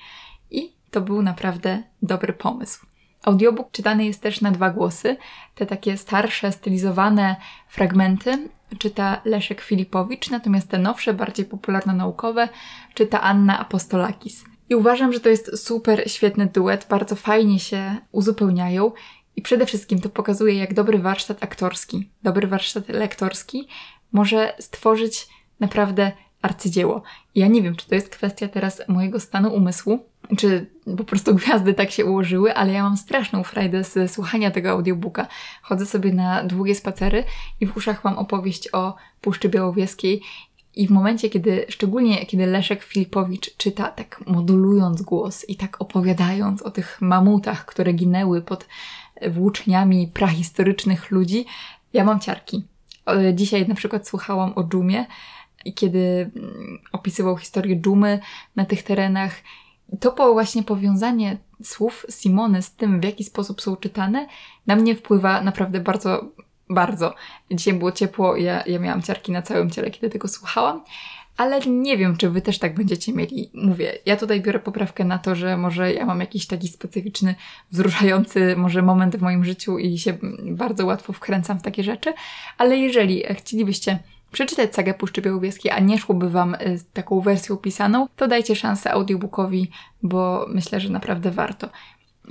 I 0.51 0.73
to 0.91 1.01
był 1.01 1.21
naprawdę 1.21 1.83
dobry 2.01 2.33
pomysł. 2.33 2.85
Audiobook 3.23 3.71
czytany 3.71 4.05
jest 4.05 4.21
też 4.21 4.41
na 4.41 4.51
dwa 4.51 4.69
głosy. 4.69 5.17
Te 5.55 5.65
takie 5.65 5.97
starsze, 5.97 6.51
stylizowane 6.51 7.35
fragmenty 7.69 8.49
czyta 8.79 9.21
Leszek 9.25 9.61
Filipowicz, 9.61 10.29
natomiast 10.29 10.69
te 10.69 10.77
nowsze, 10.77 11.13
bardziej 11.13 11.45
popularno-naukowe 11.45 12.49
czyta 12.93 13.21
Anna 13.21 13.59
Apostolakis. 13.59 14.43
I 14.69 14.75
uważam, 14.75 15.13
że 15.13 15.19
to 15.19 15.29
jest 15.29 15.65
super 15.65 16.11
świetny 16.11 16.45
duet, 16.45 16.87
bardzo 16.89 17.15
fajnie 17.15 17.59
się 17.59 17.95
uzupełniają 18.11 18.91
i 19.35 19.41
przede 19.41 19.65
wszystkim 19.65 20.01
to 20.01 20.09
pokazuje, 20.09 20.53
jak 20.53 20.73
dobry 20.73 20.99
warsztat 20.99 21.43
aktorski, 21.43 22.09
dobry 22.23 22.47
warsztat 22.47 22.89
lektorski 22.89 23.67
może 24.11 24.53
stworzyć 24.59 25.27
naprawdę 25.61 26.11
arcydzieło. 26.41 27.01
Ja 27.35 27.47
nie 27.47 27.61
wiem, 27.61 27.75
czy 27.75 27.87
to 27.87 27.95
jest 27.95 28.09
kwestia 28.09 28.47
teraz 28.47 28.81
mojego 28.87 29.19
stanu 29.19 29.53
umysłu, 29.53 30.05
czy 30.37 30.69
po 30.97 31.03
prostu 31.03 31.35
gwiazdy 31.35 31.73
tak 31.73 31.91
się 31.91 32.05
ułożyły, 32.05 32.55
ale 32.55 32.73
ja 32.73 32.83
mam 32.83 32.97
straszną 32.97 33.43
frajdę 33.43 33.83
ze 33.83 34.07
słuchania 34.07 34.51
tego 34.51 34.69
audiobooka. 34.69 35.27
Chodzę 35.61 35.85
sobie 35.85 36.13
na 36.13 36.43
długie 36.43 36.75
spacery 36.75 37.23
i 37.59 37.67
w 37.67 37.77
uszach 37.77 38.03
mam 38.03 38.17
opowieść 38.17 38.73
o 38.73 38.95
Puszczy 39.21 39.49
Białowieskiej 39.49 40.21
i 40.75 40.87
w 40.87 40.91
momencie, 40.91 41.29
kiedy, 41.29 41.65
szczególnie 41.69 42.25
kiedy 42.25 42.45
Leszek 42.45 42.83
Filipowicz 42.83 43.57
czyta, 43.57 43.87
tak 43.87 44.23
modulując 44.27 45.01
głos 45.01 45.49
i 45.49 45.55
tak 45.55 45.81
opowiadając 45.81 46.61
o 46.61 46.71
tych 46.71 47.01
mamutach, 47.01 47.65
które 47.65 47.93
ginęły 47.93 48.41
pod 48.41 48.65
włóczniami 49.29 50.07
prahistorycznych 50.07 51.11
ludzi, 51.11 51.45
ja 51.93 52.03
mam 52.03 52.19
ciarki. 52.19 52.63
Dzisiaj 53.33 53.67
na 53.67 53.75
przykład 53.75 54.07
słuchałam 54.07 54.53
o 54.55 54.63
dżumie 54.63 55.05
i 55.65 55.73
kiedy 55.73 56.31
mm, 56.35 56.79
opisywał 56.91 57.37
historię 57.37 57.81
dżumy 57.81 58.19
na 58.55 58.65
tych 58.65 58.83
terenach, 58.83 59.35
to 59.99 60.11
po 60.11 60.33
właśnie 60.33 60.63
powiązanie 60.63 61.37
słów 61.63 62.05
Simony 62.09 62.61
z 62.61 62.75
tym, 62.75 63.01
w 63.01 63.03
jaki 63.03 63.23
sposób 63.23 63.61
są 63.61 63.75
czytane, 63.75 64.27
na 64.67 64.75
mnie 64.75 64.95
wpływa 64.95 65.41
naprawdę 65.41 65.79
bardzo, 65.79 66.25
bardzo. 66.69 67.13
Dzisiaj 67.51 67.73
było 67.73 67.91
ciepło, 67.91 68.37
ja, 68.37 68.63
ja 68.65 68.79
miałam 68.79 69.01
ciarki 69.01 69.31
na 69.31 69.41
całym 69.41 69.69
ciele, 69.69 69.91
kiedy 69.91 70.09
tego 70.09 70.27
słuchałam, 70.27 70.83
ale 71.37 71.59
nie 71.61 71.97
wiem, 71.97 72.17
czy 72.17 72.29
wy 72.29 72.41
też 72.41 72.59
tak 72.59 72.75
będziecie 72.75 73.13
mieli. 73.13 73.51
Mówię, 73.53 73.97
ja 74.05 74.17
tutaj 74.17 74.41
biorę 74.41 74.59
poprawkę 74.59 75.03
na 75.03 75.19
to, 75.19 75.35
że 75.35 75.57
może 75.57 75.93
ja 75.93 76.05
mam 76.05 76.19
jakiś 76.19 76.47
taki 76.47 76.67
specyficzny, 76.67 77.35
wzruszający 77.71 78.55
może 78.57 78.81
moment 78.81 79.15
w 79.15 79.21
moim 79.21 79.45
życiu 79.45 79.77
i 79.77 79.97
się 79.97 80.17
bardzo 80.41 80.85
łatwo 80.85 81.13
wkręcam 81.13 81.59
w 81.59 81.61
takie 81.61 81.83
rzeczy, 81.83 82.13
ale 82.57 82.77
jeżeli 82.77 83.23
chcielibyście 83.33 83.99
przeczytać 84.31 84.75
sagę 84.75 84.93
Puszczy 84.93 85.21
Białowieskiej, 85.21 85.71
a 85.71 85.79
nie 85.79 85.97
szłoby 85.97 86.29
Wam 86.29 86.55
y, 86.55 86.77
z 86.77 86.91
taką 86.93 87.21
wersją 87.21 87.57
pisaną, 87.57 88.07
to 88.15 88.27
dajcie 88.27 88.55
szansę 88.55 88.91
audiobookowi, 88.91 89.71
bo 90.03 90.45
myślę, 90.49 90.79
że 90.79 90.89
naprawdę 90.89 91.31
warto. 91.31 91.69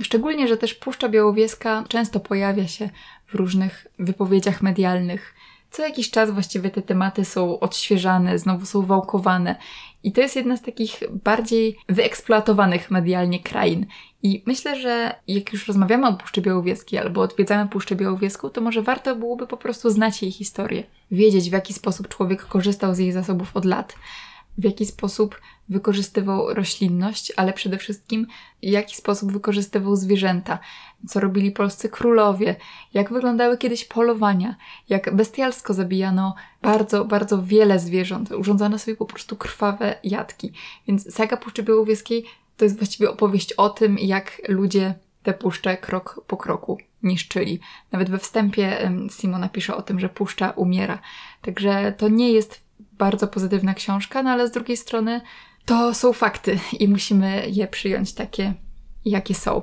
Szczególnie, 0.01 0.47
że 0.47 0.57
też 0.57 0.73
Puszcza 0.73 1.09
Białowieska 1.09 1.83
często 1.87 2.19
pojawia 2.19 2.67
się 2.67 2.89
w 3.27 3.35
różnych 3.35 3.87
wypowiedziach 3.99 4.61
medialnych. 4.61 5.33
Co 5.71 5.83
jakiś 5.83 6.11
czas 6.11 6.31
właściwie 6.31 6.69
te 6.69 6.81
tematy 6.81 7.25
są 7.25 7.59
odświeżane, 7.59 8.39
znowu 8.39 8.65
są 8.65 8.81
wałkowane. 8.81 9.55
I 10.03 10.11
to 10.11 10.21
jest 10.21 10.35
jedna 10.35 10.57
z 10.57 10.61
takich 10.61 11.03
bardziej 11.23 11.77
wyeksploatowanych 11.89 12.91
medialnie 12.91 13.39
krain. 13.39 13.85
I 14.23 14.43
myślę, 14.45 14.81
że 14.81 15.15
jak 15.27 15.53
już 15.53 15.67
rozmawiamy 15.67 16.07
o 16.07 16.13
Puszczy 16.13 16.41
Białowieskiej 16.41 16.99
albo 16.99 17.21
odwiedzamy 17.21 17.69
Puszczę 17.69 17.95
Białowieską, 17.95 18.49
to 18.49 18.61
może 18.61 18.81
warto 18.81 19.15
byłoby 19.15 19.47
po 19.47 19.57
prostu 19.57 19.89
znać 19.89 20.21
jej 20.21 20.31
historię. 20.31 20.83
Wiedzieć, 21.11 21.49
w 21.49 21.53
jaki 21.53 21.73
sposób 21.73 22.07
człowiek 22.07 22.45
korzystał 22.45 22.95
z 22.95 22.99
jej 22.99 23.11
zasobów 23.11 23.55
od 23.57 23.65
lat 23.65 23.95
w 24.61 24.63
jaki 24.63 24.85
sposób 24.85 25.41
wykorzystywał 25.69 26.53
roślinność, 26.53 27.33
ale 27.35 27.53
przede 27.53 27.77
wszystkim 27.77 28.27
w 28.63 28.65
jaki 28.65 28.95
sposób 28.95 29.31
wykorzystywał 29.31 29.95
zwierzęta, 29.95 30.59
co 31.07 31.19
robili 31.19 31.51
polscy 31.51 31.89
królowie, 31.89 32.55
jak 32.93 33.13
wyglądały 33.13 33.57
kiedyś 33.57 33.85
polowania, 33.85 34.55
jak 34.89 35.15
bestialsko 35.15 35.73
zabijano 35.73 36.35
bardzo, 36.61 37.05
bardzo 37.05 37.43
wiele 37.43 37.79
zwierząt, 37.79 38.31
urządzano 38.31 38.79
sobie 38.79 38.97
po 38.97 39.05
prostu 39.05 39.35
krwawe 39.35 39.95
jadki. 40.03 40.51
Więc 40.87 41.13
saga 41.13 41.37
Puszczy 41.37 41.63
Białowieskiej 41.63 42.25
to 42.57 42.65
jest 42.65 42.77
właściwie 42.77 43.09
opowieść 43.09 43.53
o 43.53 43.69
tym, 43.69 43.97
jak 43.99 44.41
ludzie 44.47 44.93
te 45.23 45.33
puszcze 45.33 45.77
krok 45.77 46.23
po 46.27 46.37
kroku 46.37 46.77
niszczyli. 47.03 47.59
Nawet 47.91 48.09
we 48.09 48.17
wstępie 48.17 48.91
Simona 49.09 49.49
pisze 49.49 49.75
o 49.75 49.81
tym, 49.81 49.99
że 49.99 50.09
puszcza 50.09 50.51
umiera. 50.51 50.99
Także 51.41 51.93
to 51.97 52.09
nie 52.09 52.31
jest 52.31 52.61
bardzo 53.01 53.27
pozytywna 53.27 53.73
książka, 53.73 54.23
no 54.23 54.29
ale 54.29 54.47
z 54.47 54.51
drugiej 54.51 54.77
strony 54.77 55.21
to 55.65 55.93
są 55.93 56.13
fakty 56.13 56.59
i 56.79 56.87
musimy 56.87 57.49
je 57.49 57.67
przyjąć 57.67 58.13
takie, 58.13 58.53
jakie 59.05 59.35
są. 59.35 59.61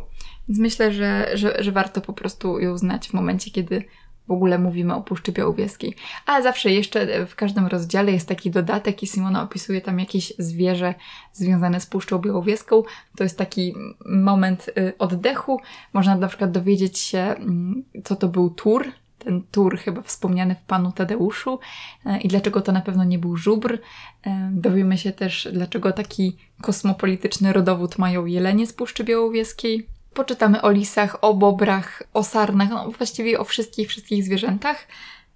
Więc 0.48 0.60
myślę, 0.60 0.92
że, 0.92 1.30
że, 1.34 1.62
że 1.62 1.72
warto 1.72 2.00
po 2.00 2.12
prostu 2.12 2.58
ją 2.58 2.78
znać 2.78 3.08
w 3.08 3.14
momencie, 3.14 3.50
kiedy 3.50 3.84
w 4.28 4.30
ogóle 4.30 4.58
mówimy 4.58 4.94
o 4.94 5.02
Puszczy 5.02 5.32
Białowieskiej. 5.32 5.94
A 6.26 6.42
zawsze 6.42 6.70
jeszcze 6.70 7.26
w 7.26 7.34
każdym 7.34 7.66
rozdziale 7.66 8.12
jest 8.12 8.28
taki 8.28 8.50
dodatek 8.50 9.02
i 9.02 9.06
Simona 9.06 9.42
opisuje 9.42 9.80
tam 9.80 9.98
jakieś 10.00 10.32
zwierzę 10.38 10.94
związane 11.32 11.80
z 11.80 11.86
Puszczą 11.86 12.18
Białowieską. 12.18 12.82
To 13.16 13.24
jest 13.24 13.38
taki 13.38 13.74
moment 14.06 14.68
y, 14.68 14.92
oddechu. 14.98 15.60
Można 15.92 16.16
na 16.16 16.28
przykład 16.28 16.50
dowiedzieć 16.50 16.98
się, 16.98 17.18
mm, 17.18 17.84
co 18.04 18.16
to 18.16 18.28
był 18.28 18.50
tur, 18.50 18.92
ten 19.28 19.42
tur 19.50 19.78
chyba 19.78 20.02
wspomniany 20.02 20.54
w 20.54 20.62
Panu 20.62 20.92
Tadeuszu 20.92 21.58
e, 22.06 22.20
i 22.20 22.28
dlaczego 22.28 22.60
to 22.60 22.72
na 22.72 22.80
pewno 22.80 23.04
nie 23.04 23.18
był 23.18 23.36
żubr. 23.36 23.78
E, 24.26 24.50
dowiemy 24.52 24.98
się 24.98 25.12
też, 25.12 25.48
dlaczego 25.52 25.92
taki 25.92 26.36
kosmopolityczny 26.62 27.52
rodowód 27.52 27.98
mają 27.98 28.26
jelenie 28.26 28.66
z 28.66 28.72
Puszczy 28.72 29.04
Białowieskiej. 29.04 29.86
Poczytamy 30.14 30.62
o 30.62 30.70
lisach, 30.70 31.24
o 31.24 31.34
bobrach, 31.34 32.02
o 32.14 32.24
sarnach, 32.24 32.68
no 32.70 32.90
właściwie 32.90 33.40
o 33.40 33.44
wszystkich, 33.44 33.88
wszystkich 33.88 34.24
zwierzętach. 34.24 34.86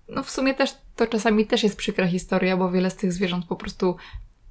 No 0.09 0.23
w 0.23 0.31
sumie 0.31 0.55
też 0.55 0.75
to 0.97 1.07
czasami 1.07 1.47
też 1.47 1.63
jest 1.63 1.77
przykra 1.77 2.07
historia, 2.07 2.57
bo 2.57 2.71
wiele 2.71 2.91
z 2.91 2.97
tych 2.97 3.13
zwierząt 3.13 3.47
po 3.47 3.57
prostu 3.57 3.97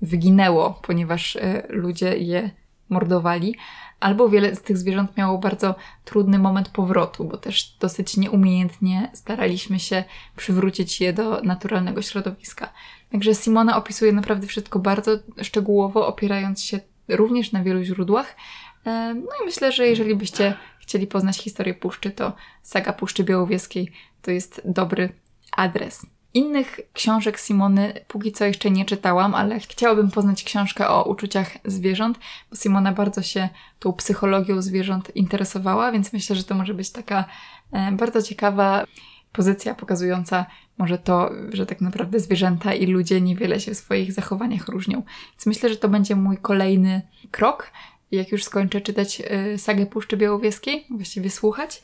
wyginęło, 0.01 0.79
ponieważ 0.83 1.35
e, 1.35 1.63
ludzie 1.69 2.17
je 2.17 2.49
mordowali, 2.91 3.55
albo 3.99 4.29
wiele 4.29 4.55
z 4.55 4.61
tych 4.61 4.77
zwierząt 4.77 5.17
miało 5.17 5.37
bardzo 5.37 5.75
trudny 6.05 6.39
moment 6.39 6.69
powrotu, 6.69 7.25
bo 7.25 7.37
też 7.37 7.77
dosyć 7.79 8.17
nieumiejętnie 8.17 9.11
staraliśmy 9.13 9.79
się 9.79 10.03
przywrócić 10.35 11.01
je 11.01 11.13
do 11.13 11.41
naturalnego 11.41 12.01
środowiska. 12.01 12.69
Także 13.11 13.35
Simona 13.35 13.77
opisuje 13.77 14.11
naprawdę 14.11 14.47
wszystko 14.47 14.79
bardzo 14.79 15.11
szczegółowo, 15.41 16.07
opierając 16.07 16.63
się 16.63 16.79
również 17.07 17.51
na 17.51 17.63
wielu 17.63 17.83
źródłach. 17.83 18.35
E, 18.85 19.13
no 19.13 19.31
i 19.41 19.45
myślę, 19.45 19.71
że 19.71 19.87
jeżeli 19.87 20.15
byście 20.15 20.53
chcieli 20.79 21.07
poznać 21.07 21.37
historię 21.37 21.73
puszczy, 21.73 22.11
to 22.11 22.33
saga 22.61 22.93
Puszczy 22.93 23.23
Białowieskiej 23.23 23.91
to 24.21 24.31
jest 24.31 24.61
dobry 24.65 25.09
adres. 25.51 26.05
Innych 26.33 26.79
książek 26.93 27.39
Simony 27.39 27.93
póki 28.07 28.31
co 28.31 28.45
jeszcze 28.45 28.71
nie 28.71 28.85
czytałam, 28.85 29.35
ale 29.35 29.59
chciałabym 29.59 30.11
poznać 30.11 30.43
książkę 30.43 30.89
o 30.89 31.03
uczuciach 31.03 31.57
zwierząt, 31.65 32.19
bo 32.49 32.55
Simona 32.55 32.91
bardzo 32.91 33.21
się 33.21 33.49
tą 33.79 33.93
psychologią 33.93 34.61
zwierząt 34.61 35.15
interesowała, 35.15 35.91
więc 35.91 36.13
myślę, 36.13 36.35
że 36.35 36.43
to 36.43 36.55
może 36.55 36.73
być 36.73 36.91
taka 36.91 37.25
e, 37.71 37.91
bardzo 37.91 38.21
ciekawa 38.21 38.85
pozycja 39.31 39.75
pokazująca 39.75 40.45
może 40.77 40.97
to, 40.97 41.31
że 41.49 41.65
tak 41.65 41.81
naprawdę 41.81 42.19
zwierzęta 42.19 42.73
i 42.73 42.87
ludzie 42.87 43.21
niewiele 43.21 43.59
się 43.59 43.73
w 43.73 43.77
swoich 43.77 44.13
zachowaniach 44.13 44.67
różnią. 44.67 45.03
Więc 45.31 45.45
myślę, 45.45 45.69
że 45.69 45.75
to 45.75 45.89
będzie 45.89 46.15
mój 46.15 46.37
kolejny 46.37 47.01
krok, 47.31 47.71
jak 48.11 48.31
już 48.31 48.43
skończę 48.43 48.81
czytać 48.81 49.21
e, 49.25 49.57
sagę 49.57 49.85
Puszczy 49.85 50.17
Białowieskiej, 50.17 50.85
właściwie 50.89 51.29
słuchać, 51.29 51.81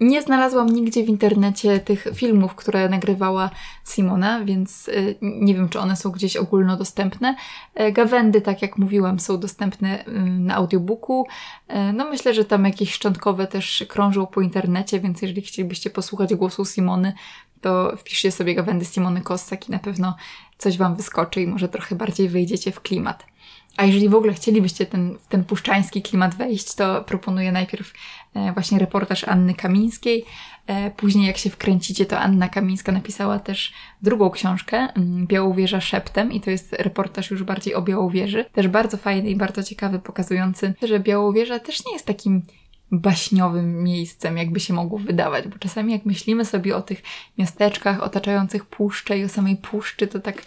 nie 0.00 0.22
znalazłam 0.22 0.68
nigdzie 0.68 1.04
w 1.04 1.08
internecie 1.08 1.80
tych 1.80 2.06
filmów, 2.14 2.54
które 2.54 2.88
nagrywała 2.88 3.50
Simona, 3.84 4.44
więc 4.44 4.88
y, 4.88 5.16
nie 5.22 5.54
wiem, 5.54 5.68
czy 5.68 5.80
one 5.80 5.96
są 5.96 6.10
gdzieś 6.10 6.36
ogólnodostępne. 6.36 7.36
E, 7.74 7.92
gawędy, 7.92 8.40
tak 8.40 8.62
jak 8.62 8.78
mówiłam, 8.78 9.20
są 9.20 9.40
dostępne 9.40 10.06
y, 10.06 10.12
na 10.20 10.54
audiobooku. 10.54 11.26
E, 11.68 11.92
no 11.92 12.10
myślę, 12.10 12.34
że 12.34 12.44
tam 12.44 12.64
jakieś 12.64 12.92
szczątkowe 12.92 13.46
też 13.46 13.84
krążą 13.88 14.26
po 14.26 14.40
internecie, 14.40 15.00
więc 15.00 15.22
jeżeli 15.22 15.42
chcielibyście 15.42 15.90
posłuchać 15.90 16.34
głosu 16.34 16.64
Simony, 16.64 17.12
to 17.60 17.96
wpiszcie 17.96 18.32
sobie 18.32 18.54
gawędy 18.54 18.84
Simony 18.84 19.20
Kossak 19.20 19.68
i 19.68 19.72
na 19.72 19.78
pewno 19.78 20.16
coś 20.58 20.78
Wam 20.78 20.96
wyskoczy 20.96 21.42
i 21.42 21.46
może 21.46 21.68
trochę 21.68 21.94
bardziej 21.94 22.28
wejdziecie 22.28 22.72
w 22.72 22.80
klimat. 22.80 23.26
A 23.76 23.84
jeżeli 23.84 24.08
w 24.08 24.14
ogóle 24.14 24.32
chcielibyście 24.32 24.86
ten, 24.86 25.18
ten 25.28 25.44
puszczański 25.44 26.02
klimat 26.02 26.34
wejść, 26.34 26.74
to 26.74 27.04
proponuję 27.04 27.52
najpierw 27.52 27.92
e, 28.34 28.52
właśnie 28.52 28.78
reportaż 28.78 29.24
Anny 29.24 29.54
Kamińskiej. 29.54 30.24
E, 30.66 30.90
później, 30.90 31.26
jak 31.26 31.38
się 31.38 31.50
wkręcicie, 31.50 32.06
to 32.06 32.18
Anna 32.18 32.48
Kamińska 32.48 32.92
napisała 32.92 33.38
też 33.38 33.72
drugą 34.02 34.30
książkę, 34.30 34.76
mm, 34.76 35.26
Białowieża 35.26 35.80
szeptem, 35.80 36.32
i 36.32 36.40
to 36.40 36.50
jest 36.50 36.72
reportaż 36.72 37.30
już 37.30 37.42
bardziej 37.42 37.74
o 37.74 37.82
Białowieży. 37.82 38.44
Też 38.52 38.68
bardzo 38.68 38.96
fajny 38.96 39.30
i 39.30 39.36
bardzo 39.36 39.62
ciekawy, 39.62 39.98
pokazujący, 39.98 40.74
że 40.82 41.00
Białowieża 41.00 41.58
też 41.58 41.86
nie 41.86 41.92
jest 41.92 42.06
takim 42.06 42.42
baśniowym 42.92 43.82
miejscem, 43.82 44.36
jakby 44.36 44.60
się 44.60 44.74
mogło 44.74 44.98
wydawać, 44.98 45.48
bo 45.48 45.58
czasami 45.58 45.92
jak 45.92 46.04
myślimy 46.04 46.44
sobie 46.44 46.76
o 46.76 46.82
tych 46.82 47.02
miasteczkach 47.38 48.02
otaczających 48.02 48.64
puszczę 48.64 49.18
i 49.18 49.24
o 49.24 49.28
samej 49.28 49.56
puszczy, 49.56 50.06
to 50.06 50.20
tak 50.20 50.42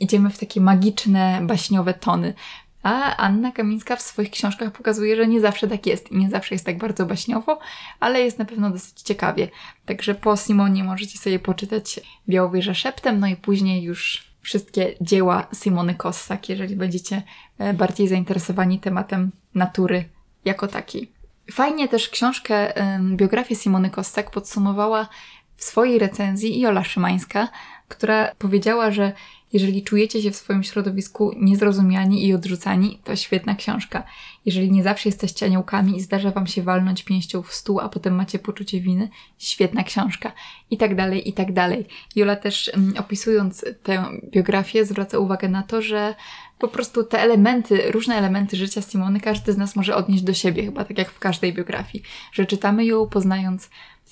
idziemy 0.00 0.30
w 0.30 0.38
takie 0.38 0.60
magiczne, 0.60 1.40
baśniowe 1.42 1.94
tony. 1.94 2.34
A 2.82 3.16
Anna 3.16 3.52
Kamińska 3.52 3.96
w 3.96 4.02
swoich 4.02 4.30
książkach 4.30 4.72
pokazuje, 4.72 5.16
że 5.16 5.26
nie 5.26 5.40
zawsze 5.40 5.68
tak 5.68 5.86
jest 5.86 6.12
i 6.12 6.16
nie 6.16 6.30
zawsze 6.30 6.54
jest 6.54 6.66
tak 6.66 6.78
bardzo 6.78 7.06
baśniowo, 7.06 7.58
ale 8.00 8.20
jest 8.20 8.38
na 8.38 8.44
pewno 8.44 8.70
dosyć 8.70 9.02
ciekawie. 9.02 9.48
Także 9.86 10.14
po 10.14 10.36
Simonie 10.36 10.84
możecie 10.84 11.18
sobie 11.18 11.38
poczytać 11.38 12.00
Białowieżę 12.28 12.74
szeptem, 12.74 13.20
no 13.20 13.26
i 13.26 13.36
później 13.36 13.82
już 13.82 14.26
wszystkie 14.40 14.94
dzieła 15.00 15.46
Simony 15.54 15.94
Kossak, 15.94 16.48
jeżeli 16.48 16.76
będziecie 16.76 17.22
e, 17.58 17.74
bardziej 17.74 18.08
zainteresowani 18.08 18.80
tematem 18.80 19.30
natury 19.54 20.04
jako 20.44 20.68
takiej. 20.68 21.10
Fajnie 21.52 21.88
też 21.88 22.08
książkę, 22.08 22.72
biografię 23.16 23.54
Simony 23.54 23.90
Kossak 23.90 24.30
podsumowała 24.30 25.08
w 25.56 25.64
swojej 25.64 25.98
recenzji 25.98 26.60
Jola 26.60 26.84
Szymańska, 26.84 27.48
która 27.88 28.32
powiedziała, 28.38 28.90
że 28.90 29.12
jeżeli 29.52 29.82
czujecie 29.82 30.22
się 30.22 30.30
w 30.30 30.36
swoim 30.36 30.62
środowisku 30.62 31.32
niezrozumiani 31.36 32.26
i 32.26 32.34
odrzucani, 32.34 32.98
to 33.04 33.16
świetna 33.16 33.54
książka. 33.54 34.02
Jeżeli 34.46 34.72
nie 34.72 34.82
zawsze 34.82 35.08
jesteście 35.08 35.46
aniołkami 35.46 35.96
i 35.96 36.00
zdarza 36.00 36.30
wam 36.30 36.46
się 36.46 36.62
walnąć 36.62 37.02
pięścią 37.02 37.42
w 37.42 37.52
stół, 37.54 37.80
a 37.80 37.88
potem 37.88 38.14
macie 38.14 38.38
poczucie 38.38 38.80
winy, 38.80 39.08
świetna 39.38 39.84
książka. 39.84 40.32
I 40.70 40.76
tak 40.76 40.94
dalej, 40.94 41.28
i 41.28 41.32
tak 41.32 41.52
dalej. 41.52 41.86
Jola 42.16 42.36
też 42.36 42.70
um, 42.74 42.94
opisując 42.98 43.64
tę 43.82 44.04
biografię 44.30 44.84
zwraca 44.84 45.18
uwagę 45.18 45.48
na 45.48 45.62
to, 45.62 45.82
że 45.82 46.14
po 46.58 46.68
prostu 46.68 47.04
te 47.04 47.20
elementy, 47.20 47.90
różne 47.90 48.14
elementy 48.14 48.56
życia 48.56 48.82
Simony 48.82 49.20
każdy 49.20 49.52
z 49.52 49.56
nas 49.56 49.76
może 49.76 49.96
odnieść 49.96 50.22
do 50.22 50.34
siebie, 50.34 50.64
chyba 50.64 50.84
tak 50.84 50.98
jak 50.98 51.10
w 51.10 51.18
każdej 51.18 51.52
biografii, 51.52 52.04
że 52.32 52.46
czytamy 52.46 52.84
ją 52.84 53.08
poznając 53.08 53.70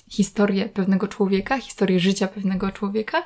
historię 0.09 0.65
pewnego 0.65 1.07
człowieka, 1.07 1.57
historię 1.57 1.99
życia 1.99 2.27
pewnego 2.27 2.71
człowieka, 2.71 3.17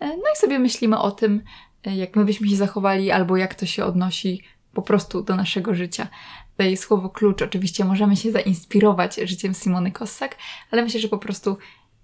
e, 0.00 0.06
no 0.06 0.24
i 0.34 0.36
sobie 0.36 0.58
myślimy 0.58 0.98
o 0.98 1.10
tym, 1.10 1.42
e, 1.86 1.96
jak 1.96 2.16
my 2.16 2.24
byśmy 2.24 2.48
się 2.48 2.56
zachowali, 2.56 3.10
albo 3.10 3.36
jak 3.36 3.54
to 3.54 3.66
się 3.66 3.84
odnosi 3.84 4.42
po 4.74 4.82
prostu 4.82 5.22
do 5.22 5.36
naszego 5.36 5.74
życia. 5.74 6.08
Tutaj 6.50 6.76
słowo 6.76 7.08
klucz, 7.10 7.42
oczywiście 7.42 7.84
możemy 7.84 8.16
się 8.16 8.32
zainspirować 8.32 9.16
życiem 9.24 9.54
Simony 9.54 9.92
Kossak, 9.92 10.36
ale 10.70 10.82
myślę, 10.82 11.00
że 11.00 11.08
po 11.08 11.18
prostu 11.18 11.56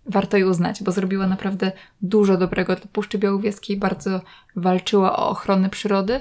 warto 0.06 0.36
ją 0.36 0.54
znać, 0.54 0.82
bo 0.82 0.92
zrobiła 0.92 1.26
naprawdę 1.26 1.72
dużo 2.02 2.36
dobrego 2.36 2.76
dla 2.76 2.86
Puszczy 2.92 3.18
Białowieskiej, 3.18 3.76
bardzo 3.76 4.20
walczyła 4.56 5.16
o 5.16 5.28
ochronę 5.28 5.70
przyrody. 5.70 6.20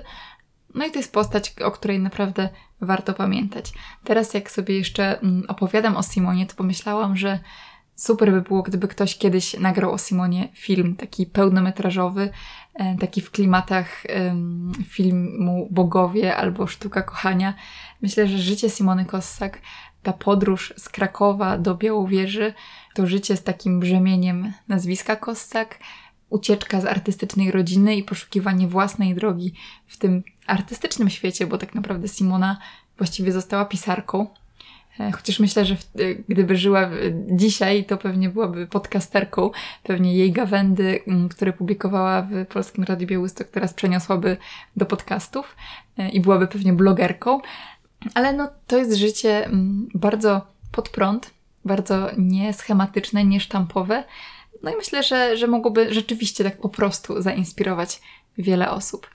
No 0.75 0.85
i 0.85 0.91
to 0.91 0.99
jest 0.99 1.13
postać, 1.13 1.53
o 1.61 1.71
której 1.71 1.99
naprawdę 1.99 2.49
warto 2.81 3.13
pamiętać. 3.13 3.73
Teraz, 4.03 4.33
jak 4.33 4.51
sobie 4.51 4.77
jeszcze 4.77 5.19
mm, 5.19 5.43
opowiadam 5.47 5.97
o 5.97 6.03
Simonie, 6.03 6.45
to 6.45 6.55
pomyślałam, 6.55 7.17
że 7.17 7.39
super 7.95 8.31
by 8.31 8.41
było, 8.41 8.61
gdyby 8.61 8.87
ktoś 8.87 9.17
kiedyś 9.17 9.59
nagrał 9.59 9.91
o 9.91 9.97
Simonie 9.97 10.49
film 10.53 10.95
taki 10.95 11.25
pełnometrażowy, 11.25 12.29
e, 12.73 12.97
taki 12.97 13.21
w 13.21 13.31
klimatach 13.31 14.03
filmu 14.85 15.67
Bogowie 15.71 16.35
albo 16.35 16.67
Sztuka 16.67 17.01
Kochania. 17.01 17.53
Myślę, 18.01 18.27
że 18.27 18.37
życie 18.37 18.69
Simony 18.69 19.05
Kossak, 19.05 19.61
ta 20.03 20.13
podróż 20.13 20.73
z 20.77 20.89
Krakowa 20.89 21.57
do 21.57 21.75
Białowieży, 21.75 22.53
to 22.93 23.07
życie 23.07 23.37
z 23.37 23.43
takim 23.43 23.79
brzemieniem 23.79 24.53
nazwiska 24.67 25.15
Kossak, 25.15 25.79
ucieczka 26.31 26.81
z 26.81 26.85
artystycznej 26.85 27.51
rodziny 27.51 27.95
i 27.95 28.03
poszukiwanie 28.03 28.67
własnej 28.67 29.15
drogi 29.15 29.53
w 29.87 29.97
tym 29.97 30.23
artystycznym 30.47 31.09
świecie, 31.09 31.47
bo 31.47 31.57
tak 31.57 31.75
naprawdę 31.75 32.07
Simona 32.07 32.57
właściwie 32.97 33.31
została 33.31 33.65
pisarką, 33.65 34.27
E, 34.99 35.11
chociaż 35.11 35.39
myślę, 35.39 35.65
że 35.65 35.73
e, 35.73 36.15
gdyby 36.29 36.57
żyła 36.57 36.89
dzisiaj, 37.27 37.85
to 37.85 37.97
pewnie 37.97 38.29
byłaby 38.29 38.67
podcasterką. 38.67 39.51
Pewnie 39.83 40.15
jej 40.15 40.31
gawędy, 40.31 40.99
które 41.29 41.53
publikowała 41.53 42.21
w 42.21 42.45
Polskim 42.45 42.83
Radiu 42.83 43.07
Białystok, 43.07 43.47
teraz 43.47 43.73
przeniosłaby 43.73 44.37
do 44.75 44.85
podcastów 44.85 45.55
e, 45.97 46.09
i 46.09 46.19
byłaby 46.19 46.47
pewnie 46.47 46.73
blogerką. 46.73 47.39
Ale 48.13 48.33
no, 48.33 48.49
to 48.67 48.77
jest 48.77 48.93
życie 48.93 49.49
bardzo 49.93 50.41
pod 50.71 50.89
prąd, 50.89 51.31
bardzo 51.65 52.09
nieschematyczne, 52.17 53.23
niesztampowe. 53.23 54.03
No 54.63 54.71
i 54.71 54.75
myślę, 54.75 55.03
że, 55.03 55.37
że 55.37 55.47
mogłoby 55.47 55.93
rzeczywiście 55.93 56.43
tak 56.43 56.57
po 56.57 56.69
prostu 56.69 57.21
zainspirować 57.21 58.01
wiele 58.37 58.71
osób. 58.71 59.09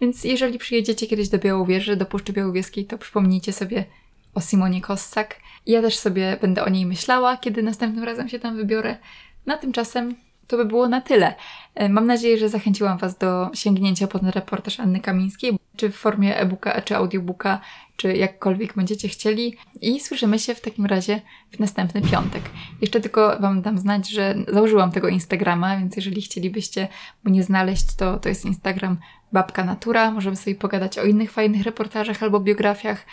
Więc 0.00 0.24
jeżeli 0.24 0.58
przyjedziecie 0.58 1.06
kiedyś 1.06 1.28
do 1.28 1.38
Białowieży, 1.38 1.96
do 1.96 2.06
Puszczy 2.06 2.32
Białowieskiej, 2.32 2.84
to 2.84 2.98
przypomnijcie 2.98 3.52
sobie 3.52 3.84
o 4.34 4.40
Simonie 4.40 4.80
Kossak. 4.80 5.40
Ja 5.66 5.82
też 5.82 5.98
sobie 5.98 6.38
będę 6.40 6.64
o 6.64 6.68
niej 6.68 6.86
myślała, 6.86 7.36
kiedy 7.36 7.62
następnym 7.62 8.04
razem 8.04 8.28
się 8.28 8.38
tam 8.38 8.56
wybiorę. 8.56 8.96
Na 9.46 9.56
tymczasem 9.56 10.14
to 10.48 10.56
by 10.56 10.64
było 10.64 10.88
na 10.88 11.00
tyle. 11.00 11.34
E, 11.74 11.88
mam 11.88 12.06
nadzieję, 12.06 12.38
że 12.38 12.48
zachęciłam 12.48 12.98
Was 12.98 13.18
do 13.18 13.50
sięgnięcia 13.54 14.06
po 14.06 14.18
ten 14.18 14.28
reportaż 14.28 14.80
Anny 14.80 15.00
Kamińskiej, 15.00 15.58
czy 15.76 15.90
w 15.90 15.96
formie 15.96 16.36
e-booka, 16.36 16.82
czy 16.82 16.96
audiobooka, 16.96 17.60
czy 17.96 18.16
jakkolwiek 18.16 18.74
będziecie 18.74 19.08
chcieli. 19.08 19.56
I 19.80 20.00
słyszymy 20.00 20.38
się 20.38 20.54
w 20.54 20.60
takim 20.60 20.86
razie 20.86 21.20
w 21.50 21.58
następny 21.58 22.02
piątek. 22.02 22.42
Jeszcze 22.80 23.00
tylko 23.00 23.36
Wam 23.40 23.62
dam 23.62 23.78
znać, 23.78 24.08
że 24.08 24.34
założyłam 24.48 24.92
tego 24.92 25.08
Instagrama, 25.08 25.78
więc 25.78 25.96
jeżeli 25.96 26.22
chcielibyście 26.22 26.88
mnie 27.24 27.42
znaleźć, 27.42 27.94
to 27.96 28.18
to 28.18 28.28
jest 28.28 28.44
Instagram 28.44 28.96
Babka 29.32 29.64
Natura. 29.64 30.10
Możemy 30.10 30.36
sobie 30.36 30.56
pogadać 30.56 30.98
o 30.98 31.04
innych 31.04 31.32
fajnych 31.32 31.62
reportażach 31.62 32.22
albo 32.22 32.40
biografiach 32.40 33.06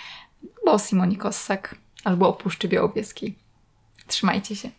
albo 0.58 0.72
o 0.72 0.80
Simoni 0.80 1.18
Kossak, 1.18 1.76
albo 2.04 2.30
o 2.30 2.34
Puszczy 2.34 2.68
Białowieskiej. 2.68 3.36
Trzymajcie 4.08 4.56
się. 4.56 4.70